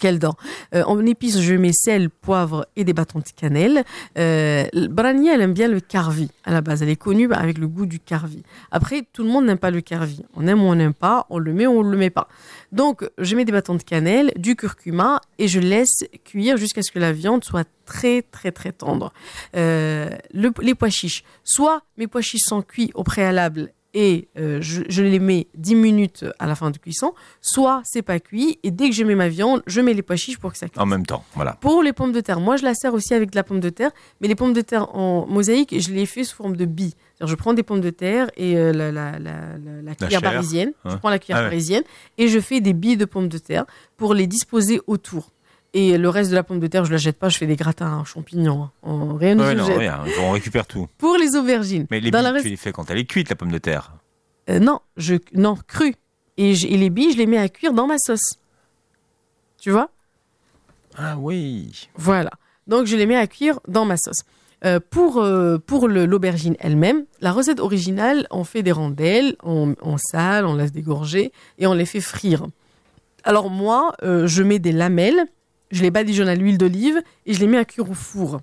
[0.00, 0.36] qu'elle dort.
[0.74, 3.84] Euh, en épices, je mets sel, poivre et des bâtons de cannelle.
[4.18, 6.82] Euh, Brani, elle aime bien le carvi à la base.
[6.82, 8.42] Elle est connue avec le goût du carvi.
[8.70, 10.22] Après, tout le monde n'aime pas le carvi.
[10.34, 12.28] On aime ou on n'aime pas, on le met ou on le met pas.
[12.72, 16.90] Donc, je mets des bâtons de cannelle, du curcuma et je laisse cuire jusqu'à ce
[16.90, 19.12] que la viande soit très très très tendre.
[19.56, 24.58] Euh, le- les pois chiches, soit mes pois chiches sont cuits au préalable et euh,
[24.60, 28.58] je, je les mets 10 minutes à la fin de cuisson, soit c'est pas cuit
[28.62, 30.68] et dès que je mets ma viande, je mets les pois chiches pour que ça
[30.68, 30.78] cuise.
[30.82, 31.54] En même temps, voilà.
[31.62, 33.70] Pour les pommes de terre, moi je la sers aussi avec de la pomme de
[33.70, 36.92] terre, mais les pommes de terre en mosaïque, je les fais sous forme de billes.
[37.22, 40.32] Je prends des pommes de terre et euh, la, la, la, la- la cuillère chair,
[40.32, 41.48] parisienne, je prends la cuillère Ah ouais.
[41.48, 41.82] parisienne
[42.18, 43.64] et je fais des billes de pommes de terre
[43.96, 45.30] pour les disposer autour.
[45.74, 47.56] Et le reste de la pomme de terre, je la jette pas, je fais des
[47.56, 48.70] gratins, champignons, hein.
[48.82, 49.76] En- rien ne Ouais, non, jette.
[49.78, 50.86] rien, on récupère tout.
[50.96, 53.36] Pour les aubergines, Mais les dans billes, tu les fais quand elle est cuite, la
[53.36, 53.92] pomme de terre.
[54.48, 55.94] euh, non, je non cru.
[56.38, 58.36] Et, je- et les billes, je les mets à cuire dans ma sauce.
[59.58, 59.90] Tu vois?
[60.96, 61.88] Ah oui.
[61.96, 62.30] Voilà.
[62.66, 64.20] Donc, je les mets à cuire dans ma sauce.
[64.64, 69.98] Euh, pour euh, pour l'aubergine elle-même, la recette originale, on fait des rondelles, on, on
[69.98, 72.46] sale, on laisse dégorger et on les fait frire.
[73.24, 75.26] Alors moi, euh, je mets des lamelles,
[75.70, 78.40] je les badigeonne à l'huile d'olive et je les mets à cuire au four.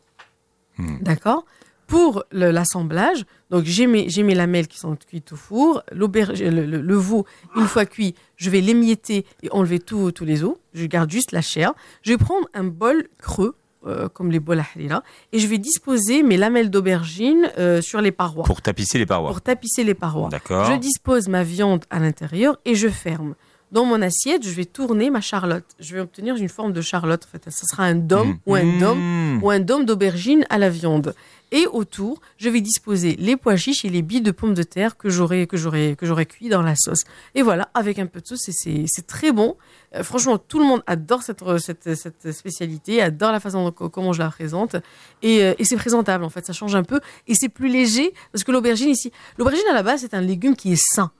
[0.78, 0.98] Hmm.
[1.02, 1.46] D'accord?
[1.88, 6.96] Pour l'assemblage, donc j'ai mes, mes lamelles qui sont cuites au four, le, le- le
[6.96, 10.56] veau, une fois cuit, je vais l'émietter et enlever tous tous les os.
[10.74, 11.74] Je garde juste la chair.
[12.02, 13.56] Je vais prendre un bol creux,
[13.86, 18.02] euh, comme les bols à harira, et je vais disposer mes lamelles d'aubergine euh, sur
[18.02, 19.30] les parois Pour tapisser les parois.
[19.30, 20.30] pour tapisser les parois.
[20.30, 20.72] D'accord.
[20.72, 23.36] Je dispose ma viande à l'intérieur et je ferme.
[23.74, 25.66] Dans mon assiette, je vais tourner ma charlotte.
[25.80, 27.26] Je vais obtenir une forme de charlotte.
[27.26, 28.40] En fait, ce sera un dôme Mmh.
[28.46, 29.44] ou un dôme Mmh.
[29.44, 31.16] ou un dôme d'aubergine à la viande.
[31.52, 34.96] Et autour, je vais disposer les pois chiches et les billes de pommes de terre
[34.96, 37.02] que j'aurai que j'aurai que j'aurai cuit dans la sauce.
[37.34, 39.58] Et voilà, avec un peu de sauce, c'est c'est très bon.
[39.96, 44.14] Euh, franchement, tout le monde adore cette cette, cette spécialité, adore la façon dont comment
[44.14, 44.76] je la présente,
[45.24, 46.46] et, euh, et c'est présentable en fait.
[46.46, 49.82] Ça change un peu et c'est plus léger parce que l'aubergine ici, l'aubergine à la
[49.84, 51.12] base c'est un légume qui est sain.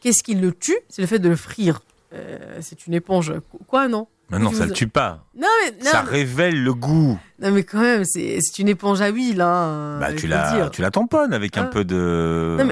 [0.00, 0.76] Qu'est-ce qui le tue?
[0.88, 1.80] C'est le fait de le frire.
[2.12, 3.32] Euh, c'est une éponge.
[3.66, 4.06] Quoi non?
[4.30, 5.24] Mais non, ça vous- le tue pas.
[5.38, 7.16] Non mais non, Ça mais- révèle le goût.
[7.40, 9.40] non, mais quand même, c'est une éponge à huile.
[9.40, 10.70] Hein, Bah, il tu la, dire.
[10.72, 12.56] tu la tamponnes avec un peu de.
[12.58, 12.64] Non,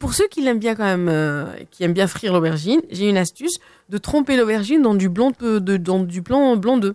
[0.00, 3.16] pour ceux qui l'aiment bien quand même, euh, qui aiment bien frire l'aubergine, j'ai une
[3.16, 3.58] astuce
[3.90, 6.94] de tremper l'aubergine dans du blanc de- dans du blanc blanc d'œuf.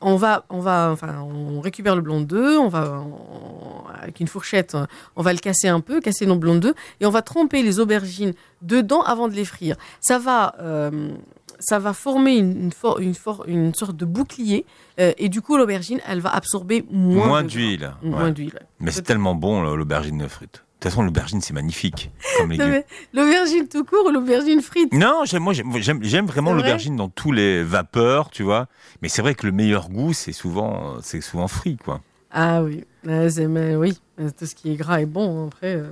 [0.00, 4.26] On va, on va, enfin, on récupère le blanc d'œuf, on va, on- avec une
[4.28, 4.76] fourchette,
[5.16, 7.80] on va le casser un peu, casser nos blancs d'œuf, et on va tremper les
[7.80, 9.76] aubergines dedans avant de les frire.
[10.02, 11.10] Ça va, euh,
[11.58, 14.66] ça va former une, une, for- une, for- une sorte de bouclier.
[15.00, 17.92] euh, et du coup, l'aubergine, elle va absorber moins, d'huile.
[18.02, 18.52] Moins d'huile.
[18.54, 18.66] ouais.
[18.80, 20.64] Mais c'est tellement bon l'aubergine frite.
[20.80, 22.82] De toute façon, l'aubergine c'est magnifique comme légume.
[23.14, 24.92] L'aubergine tout court ou l'aubergine frite?
[24.92, 28.66] Non, j'aime, moi j'aime, vraiment vrai l'aubergine dans tous les vapeurs, tu vois.
[29.00, 32.00] Mais c'est vrai que le meilleur goût, c'est souvent, c'est souvent frit, quoi.
[32.32, 35.46] Ah oui, Euh, mais oui, tout ce qui est gras est bon.
[35.46, 35.86] Après, euh,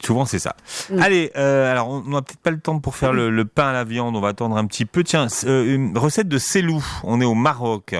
[0.00, 0.54] Souvent, c'est ça.
[0.90, 1.02] Mm.
[1.02, 3.72] Allez, euh, alors on n'a peut-être pas le temps pour faire le, le pain à
[3.72, 4.14] la viande.
[4.14, 5.02] On va attendre un petit peu.
[5.02, 6.84] Tiens, euh, une recette de selou.
[7.02, 7.96] On est au Maroc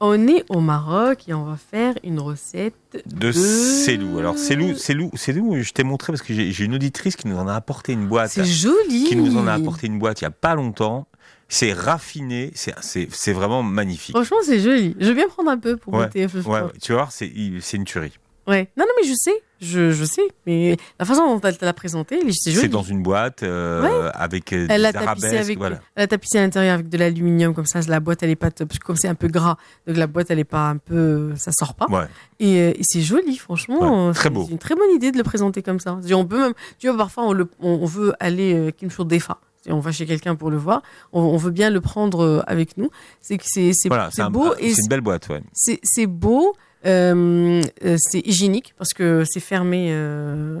[0.00, 2.74] on est au Maroc et on va faire une recette
[3.06, 4.18] de selou.
[4.18, 5.62] Alors selou, selou, selou.
[5.62, 8.30] Je t'ai montré parce que j'ai, une auditrice qui nous en a apporté une boîte.
[8.30, 9.04] C'est joli.
[9.04, 11.06] Qui nous en a apporté une boîte il y a pas longtemps.
[11.48, 12.52] C'est raffiné.
[12.54, 14.14] C'est, vraiment magnifique.
[14.14, 14.96] Franchement, c'est joli.
[15.00, 16.26] Je veux bien prendre un peu pour Ouais, goûter.
[16.46, 18.12] Ouais, tu il- c'est une tuerie.
[18.48, 18.68] Ouais.
[18.76, 19.42] Non, non, mais je sais.
[19.60, 20.26] Je, je sais.
[20.46, 22.62] Mais la façon dont elle te l'a présenté, c'est joli.
[22.62, 25.34] C'est dans une boîte euh, avec euh, Elle des a tapissé arabesques.
[25.44, 25.80] avec, Voilà.
[25.96, 27.80] elle a tapissé à l'intérieur avec de l'aluminium comme ça.
[27.88, 28.68] La boîte, elle est pas top.
[28.68, 29.56] Parce que comme c'est un peu gras,
[29.86, 31.86] donc la boîte, elle est pas un peu, ça sort pas.
[31.90, 32.06] Ouais.
[32.40, 34.08] Et, euh, et c'est joli, franchement.
[34.08, 34.44] Ouais, très beau.
[34.46, 35.96] C'est une très bonne idée de le présenter comme ça.
[36.00, 39.38] C'est-à-dire, On peut même, tu vois, parfois on, le, on, veut aller Kim Shur Defa.
[39.68, 40.82] On va chez quelqu'un pour le voir.
[41.12, 42.88] On, veut bien le prendre avec nous.
[43.20, 45.42] C'est que c'est Voilà, c'est un- beau c'est une belle boîte, ouais.
[45.52, 46.54] c'est beau.
[46.86, 49.88] Euh, euh, c'est hygiénique parce que c'est fermé.
[49.90, 50.58] euh,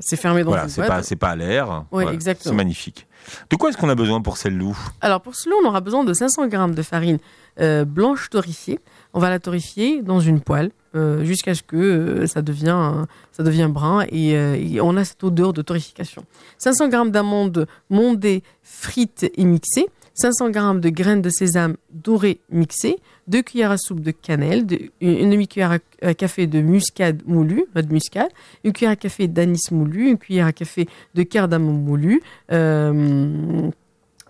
[0.00, 0.88] c'est fermé dans Voilà, une c'est boîte.
[0.90, 1.68] pas, c'est pas à l'air.
[1.68, 2.52] Ouais, Voilà, exactement.
[2.52, 3.06] C'est magnifique.
[3.50, 6.04] De quoi est-ce qu'on a besoin pour celle loup Alors pour cela, on aura besoin
[6.04, 7.18] de 500 grammes de farine
[7.60, 8.78] euh, blanche torréfiée.
[9.14, 10.70] On va la torréfier dans une poêle
[11.22, 15.60] jusqu'à ce que ça devient ça devient brun et, et on a cette odeur de
[15.60, 16.24] torréfication.
[16.58, 19.88] 500 grammes d'amandes mondées, frites et mixées.
[20.14, 22.96] 500 grammes de graines de sésame dorées mixées,
[23.28, 27.92] 2 cuillères à soupe de cannelle, de- une demi-cuillère à, café de muscade moulu, de
[27.92, 28.28] muscade,
[28.64, 32.22] une cuillère à café d'anis moulu, une cuillère à café de cardamome moulu,
[32.52, 33.70] euh,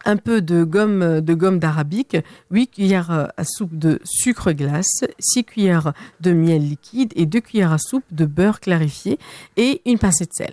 [0.07, 2.17] un peu de gomme de gomme d'arabique,
[2.51, 7.73] 8 cuillères à soupe de sucre glace, 6 cuillères de miel liquide et 2 cuillères
[7.73, 9.19] à soupe de beurre clarifié
[9.57, 10.53] et une pincée de sel.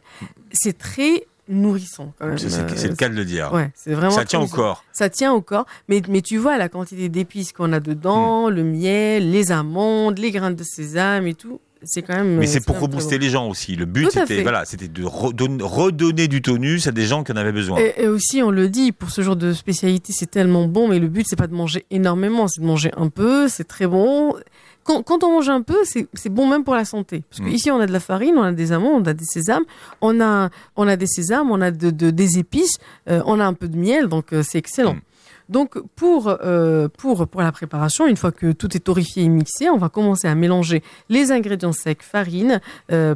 [0.54, 2.38] C'est très nourrissant quand même.
[2.38, 3.52] C'est c'est- c'est le Euh, cas de le dire.
[3.54, 4.84] Ouais, c'est vraiment Ça tient au corps.
[4.92, 8.54] Ça tient au corps, mais, mais tu vois la quantité d'épices qu'on a dedans, Hmm.
[8.54, 11.60] le miel, les amandes, les graines de sésame et tout.
[11.84, 12.38] C'est quand même.
[12.38, 13.24] Mais c'est euh, pour même très rebooster bon.
[13.26, 13.76] les gens aussi.
[13.76, 17.36] Le but, c'était voilà, c'était de redonner, redonner du tonus à des gens qui en
[17.38, 17.80] avaient besoin.
[17.80, 21.00] Et, et aussi, on le dit, pour ce genre de spécialité, c'est tellement bon, mais
[21.00, 24.36] le but, c'est pas de manger énormément, c'est de manger un peu, c'est très bon.
[24.84, 27.24] Quand, quand on mange un peu, c'est bon même pour la santé.
[27.30, 27.50] Parce Mm.
[27.52, 29.64] qu'ici, on a de la farine, on a des amandes, on a des sésames,
[30.02, 32.78] on a, on a des sésames, on a de, de- des épices,
[33.10, 34.96] euh, on a un peu de miel, donc euh, c'est excellent.
[34.96, 35.02] Mm.
[35.52, 39.78] Donc pour, euh, pour, la préparation, une fois que tout est torréfié et mixé, on
[39.78, 43.16] va commencer à mélanger les ingrédients secs, farine, euh,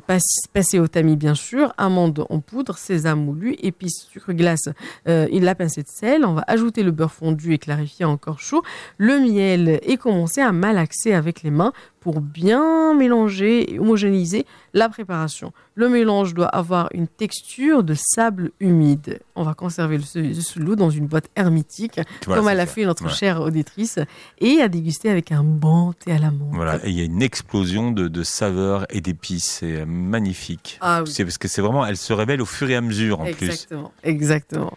[0.73, 4.67] au tamis bien sûr, amandes en poudre, sésame moulu, épices, sucre glace,
[5.07, 6.25] euh, et la pincée de sel.
[6.25, 8.63] On va ajouter le beurre fondu et clarifié encore chaud,
[8.97, 11.71] le miel et commencer à malaxer avec les mains
[12.05, 15.53] pour bien mélanger et homogénéiser la préparation.
[15.73, 19.21] Le mélange doit avoir une texture de sable humide.
[19.35, 20.03] On va conserver le
[20.35, 22.73] selout dans une boîte hermétique, Voilà, comme elle a ça.
[22.73, 23.09] fait notre Ouais.
[23.09, 23.97] chère auditrice,
[24.37, 26.53] et à déguster avec un bon thé à la menthe.
[26.53, 29.57] Voilà, et il y a une explosion de, de saveurs et d'épices.
[29.61, 30.77] C'est euh, magnifique.
[30.81, 31.11] Ah oui.
[31.11, 33.45] C'est parce que c'est vraiment, elle se révèle au fur et à mesure en plus.
[33.47, 34.73] Exactement, exactement.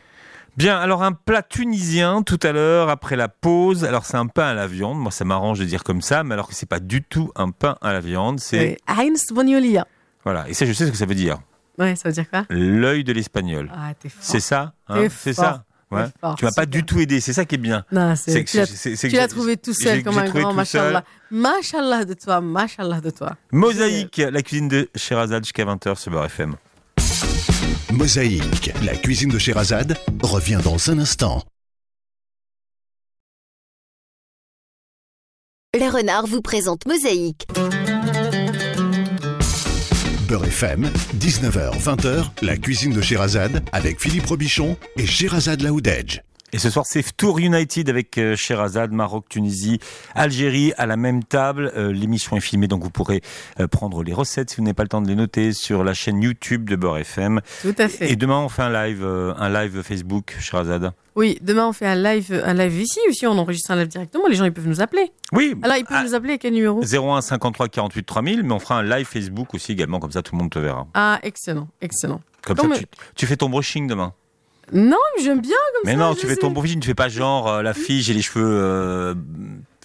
[0.58, 3.84] Bien, alors un plat tunisien tout à l'heure après la pause.
[3.84, 4.98] Alors c'est un pain à la viande.
[4.98, 7.50] Moi, ça m'arrange de dire comme ça, mais alors que c'est pas du tout un
[7.52, 8.40] pain à la viande.
[8.40, 8.76] C'est.
[8.88, 9.86] Heinz Boniolia.
[10.24, 10.48] voilà.
[10.48, 11.38] Et ça, je sais ce que ça veut dire.
[11.78, 12.44] Ouais, ça veut dire quoi?
[12.50, 13.70] L'œil de l'espagnol.
[13.72, 14.18] Ah, t'es fort.
[14.20, 14.96] C'est ça, hein?
[15.02, 15.44] T'es C'est fort.
[15.44, 15.64] ça?
[15.92, 16.06] Ouais.
[16.06, 17.20] T'es fort, Tu m'as pas du tout aidé.
[17.20, 17.84] C'est ça qui est bien.
[17.92, 21.04] Non, c'est, tu l'as, c'est- tu trouvé tout seul comme un grand, machallah.
[21.30, 23.36] Machallah de toi, machallah de toi.
[23.52, 26.56] Mosaïque, la cuisine de Sherazade jusqu'à 20h sur Beurre FM.
[27.98, 31.42] Mosaïque, la cuisine de Sherazade, revient dans un instant.
[35.74, 37.48] Le renard vous présente Mosaïque.
[40.28, 46.20] Beurre FM, 19h, 20h, la cuisine de Sherazade avec Philippe Robichon et Sherazade Laoudedge.
[46.54, 49.80] Et ce soir, c'est Tour United avec euh, Sherazade, Maroc, Tunisie,
[50.14, 51.70] Algérie à la même table.
[51.76, 53.20] Euh, L'émission est filmée, donc vous pourrez
[53.60, 55.92] euh, prendre les recettes si vous n'avez pas le temps de les noter sur la
[55.92, 57.42] chaîne YouTube de Beurre FM.
[57.60, 58.10] Tout à fait.
[58.10, 60.92] Et demain, on fait un live, un live Facebook, Sherazade.
[61.16, 64.28] Oui, demain on fait un live, un live ici aussi, on enregistre un live directement,
[64.28, 65.10] les gens ils peuvent nous appeler.
[65.32, 65.56] Oui.
[65.62, 66.80] Alors ils peuvent ah, nous appeler à quel numéro?
[66.80, 70.36] 01 53 48 3000, mais on fera un live Facebook aussi également, comme ça tout
[70.36, 70.86] le monde te verra.
[70.94, 72.20] Ah, excellent, excellent.
[72.42, 74.14] Comme Comme- ça, tu, tu fais ton brushing demain.
[74.72, 75.98] Non, mais j'aime bien comme Mais ça.
[75.98, 76.40] non, je tu fais sais.
[76.40, 79.14] ton brushing, tu fais pas genre euh, la fille, j'ai les cheveux euh,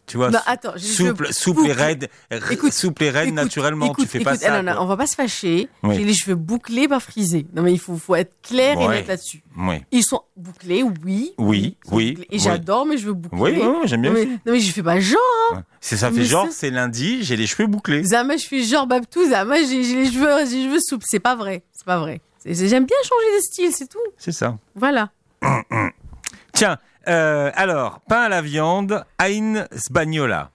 [0.05, 2.09] Tu vois, Non, attends, cheveux souple, souple et raide,
[2.51, 3.85] Écoute, souple et raide Écoute, naturellement.
[3.85, 4.47] écoute, tu fais pas ça.
[4.59, 5.69] eh, non, non, on va pas se fâcher.
[5.83, 5.95] Oui.
[5.95, 7.45] J'ai les cheveux bouclés, pas frisés.
[7.55, 9.41] Non, mais il faut, faut être clair et net là-dessus.
[9.57, 11.33] Oui, Ils sont bouclés, oui.
[11.37, 12.17] Oui, oui.
[12.29, 12.39] Et oui.
[12.39, 13.39] j'adore mes cheveux bouclés.
[13.39, 14.11] oui, oui, oui, j'aime bien.
[14.11, 15.19] non, mais, non, mais je fais pas genre.
[15.53, 15.59] Ouais.
[15.79, 18.03] C'est ça fait Mais genre, c'est lundi, j'ai les cheveux bouclés.
[18.03, 19.29] Zama, je fais genre Babtou.
[19.29, 21.05] Zama, j'ai les cheveux, j'ai les cheveux souples.
[21.07, 21.63] C'est pas vrai.
[21.71, 22.19] C'est pas vrai.
[22.45, 23.99] J'aime bien changer de style, c'est tout.
[24.17, 24.57] C'est ça.
[24.75, 25.09] Voilà.
[26.53, 26.77] Tiens,
[27.07, 30.51] euh, alors, pain à la viande, Ain Sbagnola.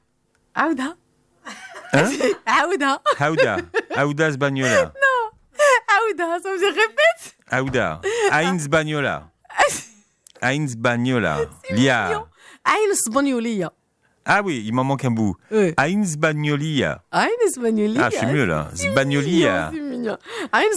[0.54, 0.94] Aouda.
[1.92, 2.10] Hein
[2.46, 3.02] Aouda.
[3.18, 3.56] Aouda.
[3.96, 4.92] Aouda Sbagnola.
[5.98, 6.38] Aouda.
[6.42, 7.36] Ça veut dire répète.
[7.50, 8.00] Aouda.
[8.32, 9.30] Ain Sbagnola.
[10.42, 11.38] Ain Sbagnola.
[11.70, 12.24] Lia.
[12.64, 13.72] Aïn Sbaniolia.
[14.26, 15.36] Ah oui, il m'en manque un bout.
[15.50, 15.72] Ouais.
[15.78, 17.02] Ain Sbagnolia.
[17.10, 18.04] Aïn Sbaniolia.
[18.04, 18.68] Ah, je suis mieux là.
[18.74, 19.70] Sbagnolia.
[19.98, 20.16] Mignon.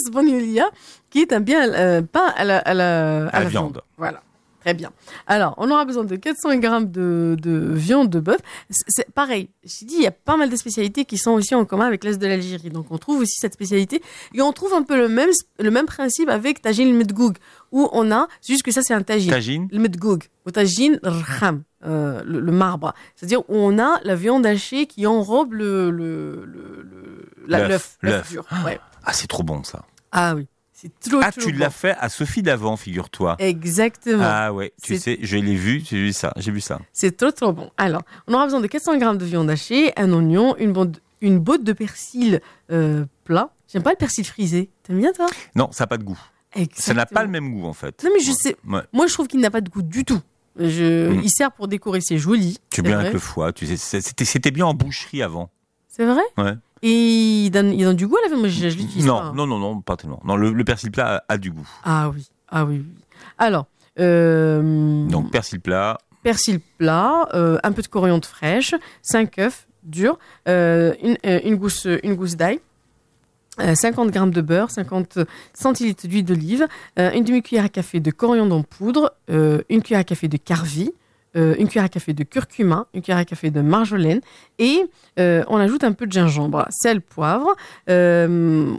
[0.08, 0.70] Sbaniolia,
[1.10, 3.82] qui est un bien euh, pain à la, à la, À la viande.
[3.98, 4.22] Voilà.
[4.62, 4.92] Très bien.
[5.26, 8.38] Alors, on aura besoin de 400 grammes de, de viande de bœuf.
[8.70, 9.50] C'est pareil.
[9.64, 12.04] J'ai dit, il y a pas mal de spécialités qui sont aussi en commun avec
[12.04, 12.70] l'Est de l'Algérie.
[12.70, 14.04] Donc, on trouve aussi cette spécialité.
[14.36, 17.38] Et on trouve un peu le même, le même principe avec Tajin le Medgoug,
[17.72, 19.32] où on a, c'est juste que ça, c'est un tagine.
[19.32, 19.68] Tagine.
[19.72, 22.94] Le medgoug, au tagine, rham, euh, le, le marbre.
[23.16, 27.70] C'est-à-dire où on a la viande hachée qui enrobe le, le, le, le- la- L'œuf,
[27.70, 28.32] l'œuf, l'œuf l'œuf.
[28.32, 28.46] dur.
[28.64, 28.80] Ouais.
[29.06, 29.84] Ah, c'est trop bon ça.
[30.12, 31.60] Ah oui, c'est trop, Ah, trop tu bon.
[31.60, 33.36] l'as fait à Sophie d'avant, figure-toi.
[33.40, 34.24] Exactement.
[34.26, 36.80] Ah ouais, tu sais, je l'ai vu, j'ai vu ça, j'ai vu ça.
[36.94, 37.72] C'est trop, trop bon.
[37.78, 41.40] Alors, on aura besoin de 400 grammes de viande hachée, un oignon, une, bande, une
[41.40, 43.52] botte de persil euh, plat.
[43.72, 44.70] J'aime pas le persil frisé.
[44.84, 45.28] T'aimes bien, toi?
[45.56, 46.20] Non, ça n'a pas de goût.
[46.74, 47.30] Ça n'a pas le Exactement.
[47.30, 48.04] même goût en fait.
[48.04, 48.58] Non, mais je sais.
[48.68, 48.82] Ouais.
[48.92, 50.20] Moi, je trouve qu'il n'a pas de goût du tout.
[50.60, 51.10] Je...
[51.10, 51.22] Mm.
[51.24, 52.58] Il sert pour décorer, c'est joli.
[52.70, 55.50] Tu bien avec le foie, tu sais, c'était bien en boucherie avant.
[55.88, 56.22] C'est vrai?
[56.38, 56.56] Ouais.
[56.84, 59.20] Et il donne, il donne du goût à la viande Moi, je, je l'utilise Non,
[59.20, 59.24] pas.
[59.26, 59.34] hein.
[59.36, 60.20] non, non, non, pas tellement.
[60.26, 61.68] Non, le, le persil plat a, a du goût.
[61.84, 63.02] Ah oui, ah oui, oui.
[63.38, 63.68] Alors,
[64.00, 70.18] euh, Donc persil plat, persil plat, euh, un peu de coriandre fraîche, 5 œufs durs,
[70.48, 72.60] euh, une, une gousse, une gousse d'ail,
[73.60, 75.20] euh, 50 g de beurre, 50
[75.54, 76.68] centilitres d'huile d'olive,
[76.98, 80.92] une demi-cuillère à café de coriandre en poudre, une cuillère à café de carvi,
[81.36, 84.22] euh, une cuillère à café de curcuma, une cuillère à café de marjolaine
[84.60, 84.84] et
[85.20, 87.56] euh, on ajoute un peu de gingembre, sel, poivre.
[87.90, 88.28] Euh,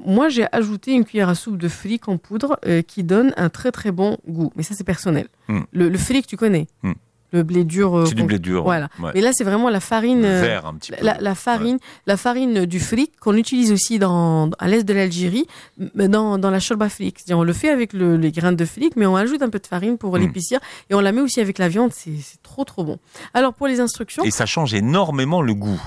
[0.04, 3.72] moi, j'ai ajouté une cuillère à soupe de fric en poudre qui donne un très
[3.72, 4.52] très bon goût.
[4.56, 5.28] Mais ça, c'est personnel.
[5.48, 5.60] Hmm.
[5.72, 6.66] Le, le fric, tu connais?
[6.82, 6.92] Hmm.
[7.32, 7.96] Le blé dur.
[7.98, 8.62] euh, c'est du blé dur.
[8.62, 8.88] Voilà.
[9.00, 9.10] Ouais.
[9.14, 10.24] Mais là, c'est vraiment la farine.
[10.24, 11.04] euh, Vert un petit peu.
[11.04, 15.46] la, la farine, la farine du fric qu'on utilise aussi dans, à l'est de l'Algérie,
[15.94, 17.18] dans, dans la shorba fric.
[17.30, 19.66] On le fait avec le- les grains de fric, mais on ajoute un peu de
[19.66, 20.20] farine pour Mm.
[20.20, 21.90] l'épaissir et on la met aussi avec la viande.
[21.92, 22.98] C'est c'est trop trop bon.
[23.34, 25.80] Alors pour les instructions, Et ça change énormément le goût.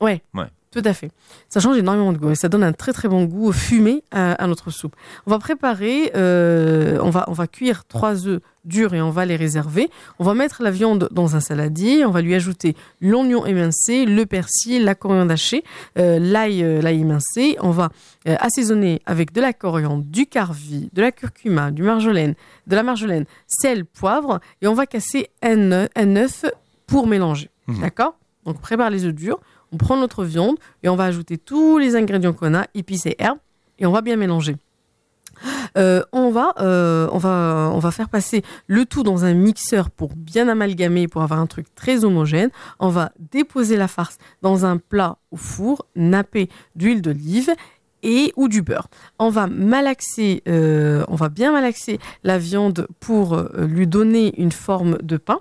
[0.00, 0.46] ouais, Ouais.
[0.72, 1.10] Tout à fait.
[1.50, 4.32] Ça change énormément de goût et ça donne un très très bon goût fumé à,
[4.32, 4.96] à notre soupe.
[5.26, 9.26] On va préparer, euh, on va on va cuire trois œufs durs et on va
[9.26, 9.90] les réserver.
[10.18, 12.06] On va mettre la viande dans un saladier.
[12.06, 15.62] On va lui ajouter l'oignon émincé, le persil, la coriandre hachée,
[15.98, 17.56] euh, l'ail euh, l'ail émincé.
[17.60, 17.90] On va
[18.24, 22.34] assaisonner avec de la coriandre, du carvi, de la curcuma, du marjolaine,
[22.66, 26.46] de la marjolaine, sel, poivre et on va casser un œuf, un œuf
[26.86, 27.50] pour mélanger.
[27.66, 27.80] Mhm.
[27.80, 28.14] D'accord?
[28.44, 29.38] Donc prépare les œufs durs.
[29.72, 33.16] On prend notre viande et on va ajouter tous les ingrédients qu'on a, épices et
[33.18, 33.38] herbes,
[33.78, 34.56] et on va bien mélanger.
[35.76, 40.48] Euh, on, va, euh, on, va, faire passer le tout dans un mixeur pour bien
[40.48, 42.50] amalgamer, pour avoir un truc très homogène.
[42.78, 47.50] On va déposer la farce dans un plat au four, nappé d'huile d'olive
[48.02, 48.88] et ou du beurre.
[49.18, 55.16] On va euh, on va bien malaxer la viande pour lui donner une forme de
[55.16, 55.40] pain.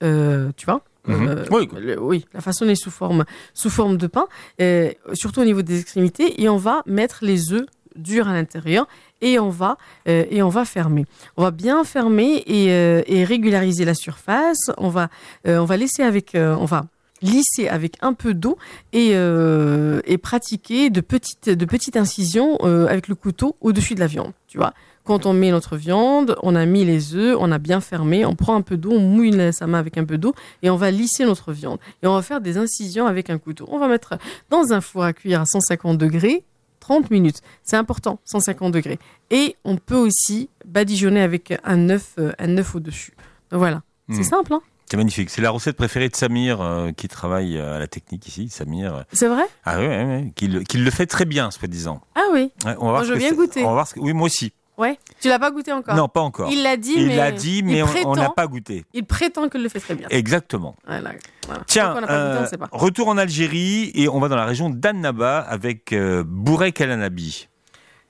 [0.00, 0.82] Tu vois?
[1.06, 1.28] Mhm.
[1.28, 1.68] Euh, Oui.
[1.80, 4.26] le- oui, la façonner sous forme, sous forme de pain,
[4.60, 8.86] euh, surtout au niveau des extrémités, et on va mettre les œufs durs à l'intérieur
[9.20, 9.76] et on va
[10.08, 11.04] euh, et on va fermer.
[11.36, 14.70] On va bien fermer et, euh, et régulariser la surface.
[14.78, 15.08] On va
[15.44, 16.86] on va laisser avec on va
[17.20, 18.56] lisser avec un peu d'eau
[18.92, 22.56] et, et pratiquer de petites de petites incisions
[22.88, 24.32] avec le couteau au-dessus de la viande.
[24.48, 24.72] Tu vois,
[25.04, 28.34] quand on met notre viande, on a mis les œufs, on a bien fermé, on
[28.34, 30.76] prend un peu d'eau, on mouille la- sa main avec un peu d'eau et on
[30.76, 31.78] va lisser notre viande.
[32.02, 33.66] Et on va faire des incisions avec un couteau.
[33.70, 34.14] On va mettre
[34.50, 36.44] dans un four à cuire à 150 degrés
[36.80, 37.40] 30 minutes.
[37.62, 38.98] C'est important, 150 degrés.
[39.30, 43.12] Et on peut aussi badigeonner avec un œuf, euh, un œuf au-dessus.
[43.52, 43.82] Voilà.
[44.10, 44.24] C'est Mm.
[44.24, 45.30] simple, hein C'est magnifique.
[45.30, 48.48] C'est la recette préférée de Samir euh, qui travaille euh, à la technique ici.
[48.50, 49.04] Samir.
[49.12, 49.44] C'est vrai?
[49.64, 52.00] Ah ouais, ouais, ouais, qui, le, qui le fait très bien, soi-disant.
[52.16, 52.50] Ah oui.
[52.66, 53.36] Ouais, on va voir Moi, je viens c'est.
[53.36, 53.62] goûter.
[53.62, 54.52] On va voir ce que- Oui, moi aussi.
[54.78, 54.98] Ouais.
[55.20, 56.50] Tu l'as pas goûté encore Non, pas encore.
[56.50, 58.84] Il l'a dit, Il mais l'a dit, mais il on- prétend, on n'a pas goûté.
[58.94, 60.08] Il prétend qu'il le fait très bien.
[60.10, 60.74] Exactement.
[60.86, 61.12] Voilà.
[61.46, 61.62] voilà.
[61.66, 62.68] Tiens, goûté, euh, on sait pas.
[62.72, 67.48] retour en Algérie et on va dans la région d'Annaba avec euh, Bourek El Anabi.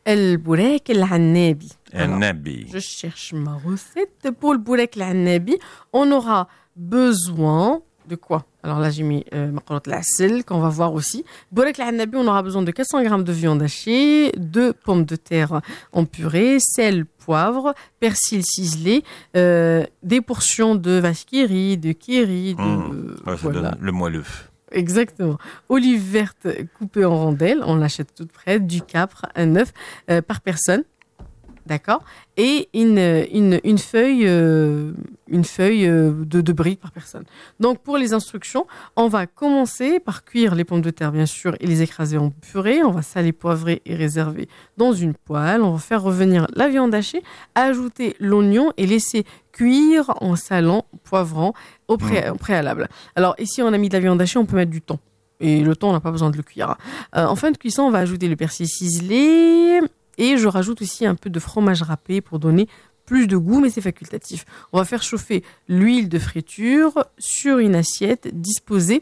[0.04, 1.04] El bourek el.
[2.72, 5.58] Je cherche ma recette pour le bourek el hannabi.
[5.92, 8.44] On aura besoin de quoi?
[8.62, 9.52] Alors là, j'ai mis euh,
[9.86, 10.00] la
[10.42, 11.24] qu'on va voir aussi.
[11.50, 15.60] Bourek al on aura besoin de 400 g de viande hachée, deux pommes de terre
[15.92, 19.04] en purée, sel, poivre, persil ciselé,
[19.36, 23.16] euh, des portions de vache kiri, de kiri, de, Mmh.
[23.26, 24.24] Ouais, ça donne le moelleux.
[24.70, 25.38] Exactement.
[25.68, 26.46] Olive verte
[26.78, 29.72] coupée en rondelles, on l'achète toute prête, du capre, un œuf
[30.10, 30.84] euh, par personne.
[31.64, 32.02] D'accord
[32.36, 32.98] Et une,
[33.32, 34.92] une, une feuille, euh,
[35.28, 37.22] une feuille euh, de, de briques par personne.
[37.60, 41.54] Donc, pour les instructions, on va commencer par cuire les pommes de terre, bien sûr,
[41.60, 42.82] et les écraser en purée.
[42.82, 45.62] On va saler, poivrer et réserver dans une poêle.
[45.62, 47.22] On va faire revenir la viande hachée,
[47.54, 51.52] ajouter l'oignon et laisser cuire en salant, poivrant
[51.86, 52.88] au, pré- au préalable.
[53.14, 54.98] Alors, ici, on a mis de la viande hachée, on peut mettre du thon.
[55.38, 56.76] Et le thon, on n'a pas besoin de le cuire.
[57.16, 59.80] Euh, en fin de cuisson, on va ajouter le persil ciselé.
[60.22, 62.68] Et je rajoute aussi un peu de fromage râpé pour donner
[63.06, 64.44] plus de goût, mais c'est facultatif.
[64.72, 69.00] On va faire chauffer l'huile de friture sur une assiette, disposer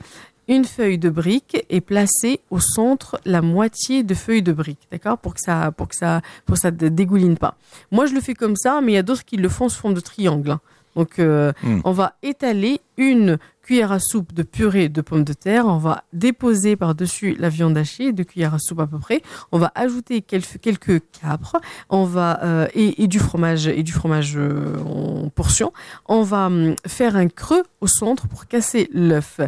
[0.48, 5.18] une feuille de brique et placer au centre la moitié de feuille de brique, d'accord,
[5.18, 7.54] pour que ça, pour que ça, pour que ça ne dégouline pas.
[7.92, 9.78] Moi, je le fais comme ça, mais il y a d'autres qui le font sous
[9.80, 10.50] forme de triangle.
[10.52, 10.60] hein.
[10.96, 11.80] Donc, euh, Mm.
[11.84, 15.66] on va étaler une cuillère à soupe de purée de pommes de terre.
[15.66, 19.22] On va déposer par-dessus la viande hachée, deux cuillères à soupe à peu près.
[19.52, 21.60] On va ajouter quelques, capres.
[21.88, 25.72] On va euh, et, du fromage et du fromage euh, en portions.
[26.06, 29.40] On va hum, faire un creux au centre pour casser l'œuf.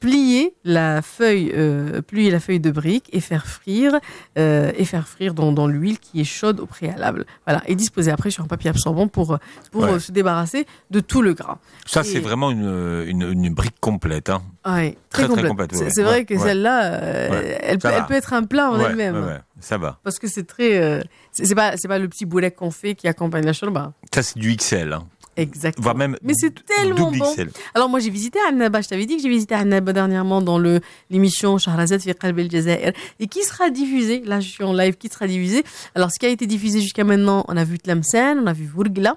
[0.00, 4.00] Plier la feuille, euh, plier la feuille de brique et faire frire
[4.38, 7.26] euh, et faire frire dans, dans l'huile qui est chaude au préalable.
[7.46, 9.38] Voilà et disposer après sur un papier absorbant pour
[9.70, 9.90] pour Ouais.
[9.90, 11.58] euh, se débarrasser de tout le gras.
[11.84, 14.30] Ça, Et- c'est vraiment une, une, une brique complète.
[14.30, 14.42] Hein.
[14.66, 15.48] Ouais, Très, très complète.
[15.48, 18.70] complète, C'est ouais, c'est vrai que celle-là, euh, elle, peut, elle peut être un plat
[18.70, 19.40] en elle-même.
[19.60, 19.98] ça va.
[20.02, 21.02] Parce que c'est très.
[21.32, 23.92] c'est pas, c'est pas le petit boulet qu'on fait qui accompagne la shorba.
[24.14, 24.94] Ça, c'est du XL.
[24.94, 25.04] Hein.
[25.36, 25.82] Exactement.
[25.82, 27.32] Voire même Mais c'est tellement bon.
[27.32, 27.50] XL.
[27.74, 30.80] Alors moi j'ai visité Annaba, je t'avais dit que j'ai visité Annaba dernièrement dans le
[31.08, 35.08] l'émission Shahrazad fi Qalb Jazair et qui sera diffusée, là je suis en live, qui
[35.08, 35.64] sera diffusée.
[35.94, 38.66] Alors ce qui a été diffusé jusqu'à maintenant, on a vu Tlemcen, on a vu
[38.66, 39.16] Vourgla.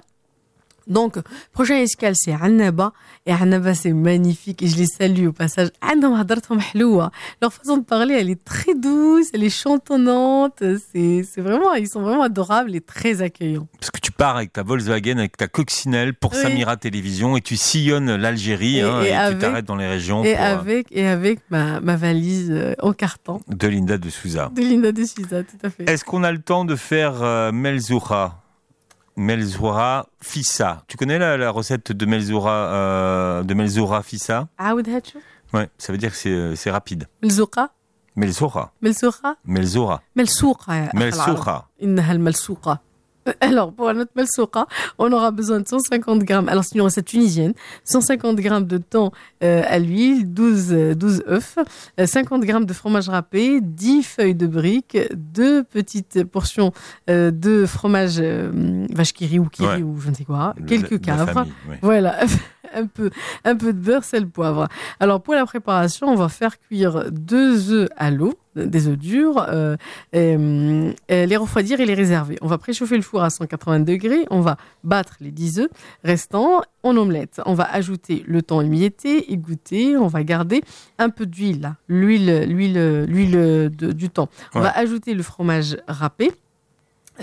[0.87, 1.17] Donc,
[1.51, 2.93] prochain escale, c'est Annaba.
[3.25, 4.61] Et Annaba, c'est magnifique.
[4.63, 5.69] Et je les salue au passage.
[7.41, 10.63] Leur façon de parler, elle est très douce, elle est chantonnante.
[10.93, 13.67] C'est vraiment, ils sont vraiment adorables et très accueillants.
[13.79, 16.41] Parce que tu pars avec ta Volkswagen, avec ta coccinelle pour oui.
[16.41, 20.23] Samira Télévision et tu sillonnes l'Algérie et, hein, tu t'arrêtes dans les régions.
[20.23, 23.39] Et euh, avec, ma, valise euh, en carton.
[23.47, 24.51] De Linda de Souza.
[24.53, 25.89] De Linda de Souza, tout à fait.
[25.89, 27.51] Est-ce qu'on a le temps de faire euh,
[29.15, 30.83] Melzoura Fissa.
[30.87, 34.47] Tu connais la, recette de Melzoura, euh, de Melzoura Fissa?
[34.57, 34.83] Ah oui,
[35.53, 36.31] Ouais, ça veut dire que c'est
[36.69, 37.07] euh, rapide.
[37.21, 37.69] Melzoura
[38.15, 38.71] Melzoura.
[38.81, 40.01] Melzoura Melzoura.
[40.15, 41.69] Melzoura.
[41.81, 42.81] Euh, Melzoura.
[43.41, 44.67] Alors, pour notre malsoura,
[44.97, 46.49] on aura besoin de 150 grammes.
[46.49, 47.53] Alors, c'est tunisienne.
[47.85, 49.11] 150 grammes de thon
[49.43, 51.57] euh, à l'huile, 12, 12 euh, œufs,
[51.99, 56.71] euh, 50 grammes de fromage râpé, 10 feuilles de briques, 2 petites portions
[57.07, 61.45] de fromage vache kiri ou kiri ou je ne sais quoi, quelques cabres.
[61.81, 62.19] Voilà.
[62.73, 63.09] un peu,
[63.43, 64.67] un peu de beurre, sel, poivre.
[64.99, 69.45] Alors pour la préparation, on va faire cuire deux œufs à l'eau des œufs durs,
[69.49, 69.75] euh,
[70.13, 70.35] et,
[71.09, 72.37] et les refroidir et les réserver.
[72.41, 75.69] On va préchauffer le four à 180 degrés, on va battre les 10 œufs
[76.03, 77.41] restants en omelette.
[77.45, 80.61] On va ajouter le thon émietté, égoutter, on va garder
[80.99, 84.27] un peu d'huile, l'huile, l'huile, l'huile du thon.
[84.53, 84.63] On Ouais.
[84.65, 86.31] va ajouter le fromage râpé.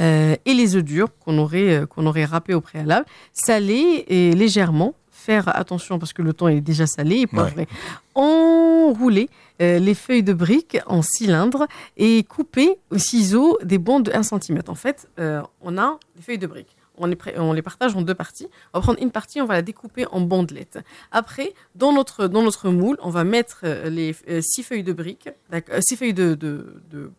[0.00, 4.32] euh, et les œufs durs qu'on aurait, euh, qu'on aurait râpés au préalable, saler et
[4.34, 7.66] légèrement, faire attention parce que le thon est déjà salé et poivré.
[8.14, 9.28] Enrouler
[9.60, 14.22] euh, les feuilles de briques en cylindre et couper au ciseau des bandes de 1
[14.22, 14.62] cm.
[14.68, 16.76] En fait, euh, on a des feuilles de briques.
[17.02, 17.06] On
[17.54, 18.46] les, partage en deux parties.
[18.74, 20.80] On va prendre une partie, on va la découper en bandelettes.
[21.12, 25.30] Après, dans notre, dans notre moule, on va mettre euh, les six feuilles de briques,
[25.80, 27.10] six feuilles de, de,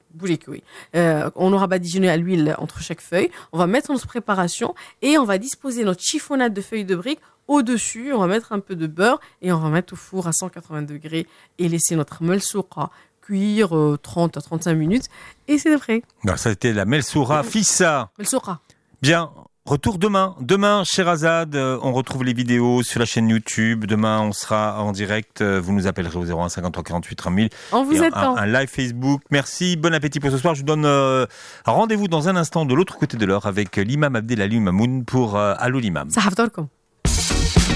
[1.36, 3.32] on aura badigeonné à l'huile entre chaque feuille.
[3.54, 7.22] On va mettre notre préparation et on va disposer notre chiffonnade de feuilles de briques
[7.52, 8.14] au-dessus.
[8.14, 10.84] On va mettre un peu de beurre et on va mettre au four à 180
[10.84, 11.28] degrés
[11.60, 12.92] et laisser notre melsoura
[13.22, 15.06] cuire euh, 30 à 35 minutes.
[15.48, 16.02] Et c'est prêt.
[16.24, 18.10] Non, ça c'était la Melsoura Fissa.
[18.18, 18.60] Melsoura.
[19.02, 19.30] Bien.
[19.64, 20.36] Retour demain.
[20.42, 23.86] Demain, Sherazade, euh, on retrouve les vidéos sur la chaîne YouTube.
[23.86, 25.42] Demain, on sera en direct.
[25.42, 27.48] euh, Vous nous appellerez au 01 53 48 30 000.
[27.72, 28.36] On vous Et un, attend.
[28.38, 29.22] un live Facebook.
[29.30, 30.56] Merci, bon appétit pour ce soir.
[30.56, 31.28] Je vous donne euh,
[31.64, 35.54] rendez-vous dans un instant de l'autre côté de l'heure avec l'imam Abdelali Mamoun pour euh,
[35.60, 36.10] Allô l'imam.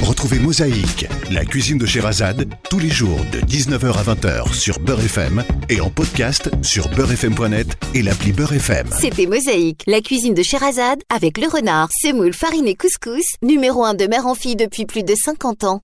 [0.01, 5.01] Retrouvez Mosaïque, la cuisine de Sherazade, tous les jours de 19h à 20h sur Beurre
[5.01, 8.87] FM et en podcast sur beurrefm.net et l'appli Beurre FM.
[8.99, 13.95] C'était Mosaïque, la cuisine de Sherazade avec le renard, semoule, farine et couscous, numéro 1
[13.95, 15.81] de mère en fille depuis plus de 50 ans.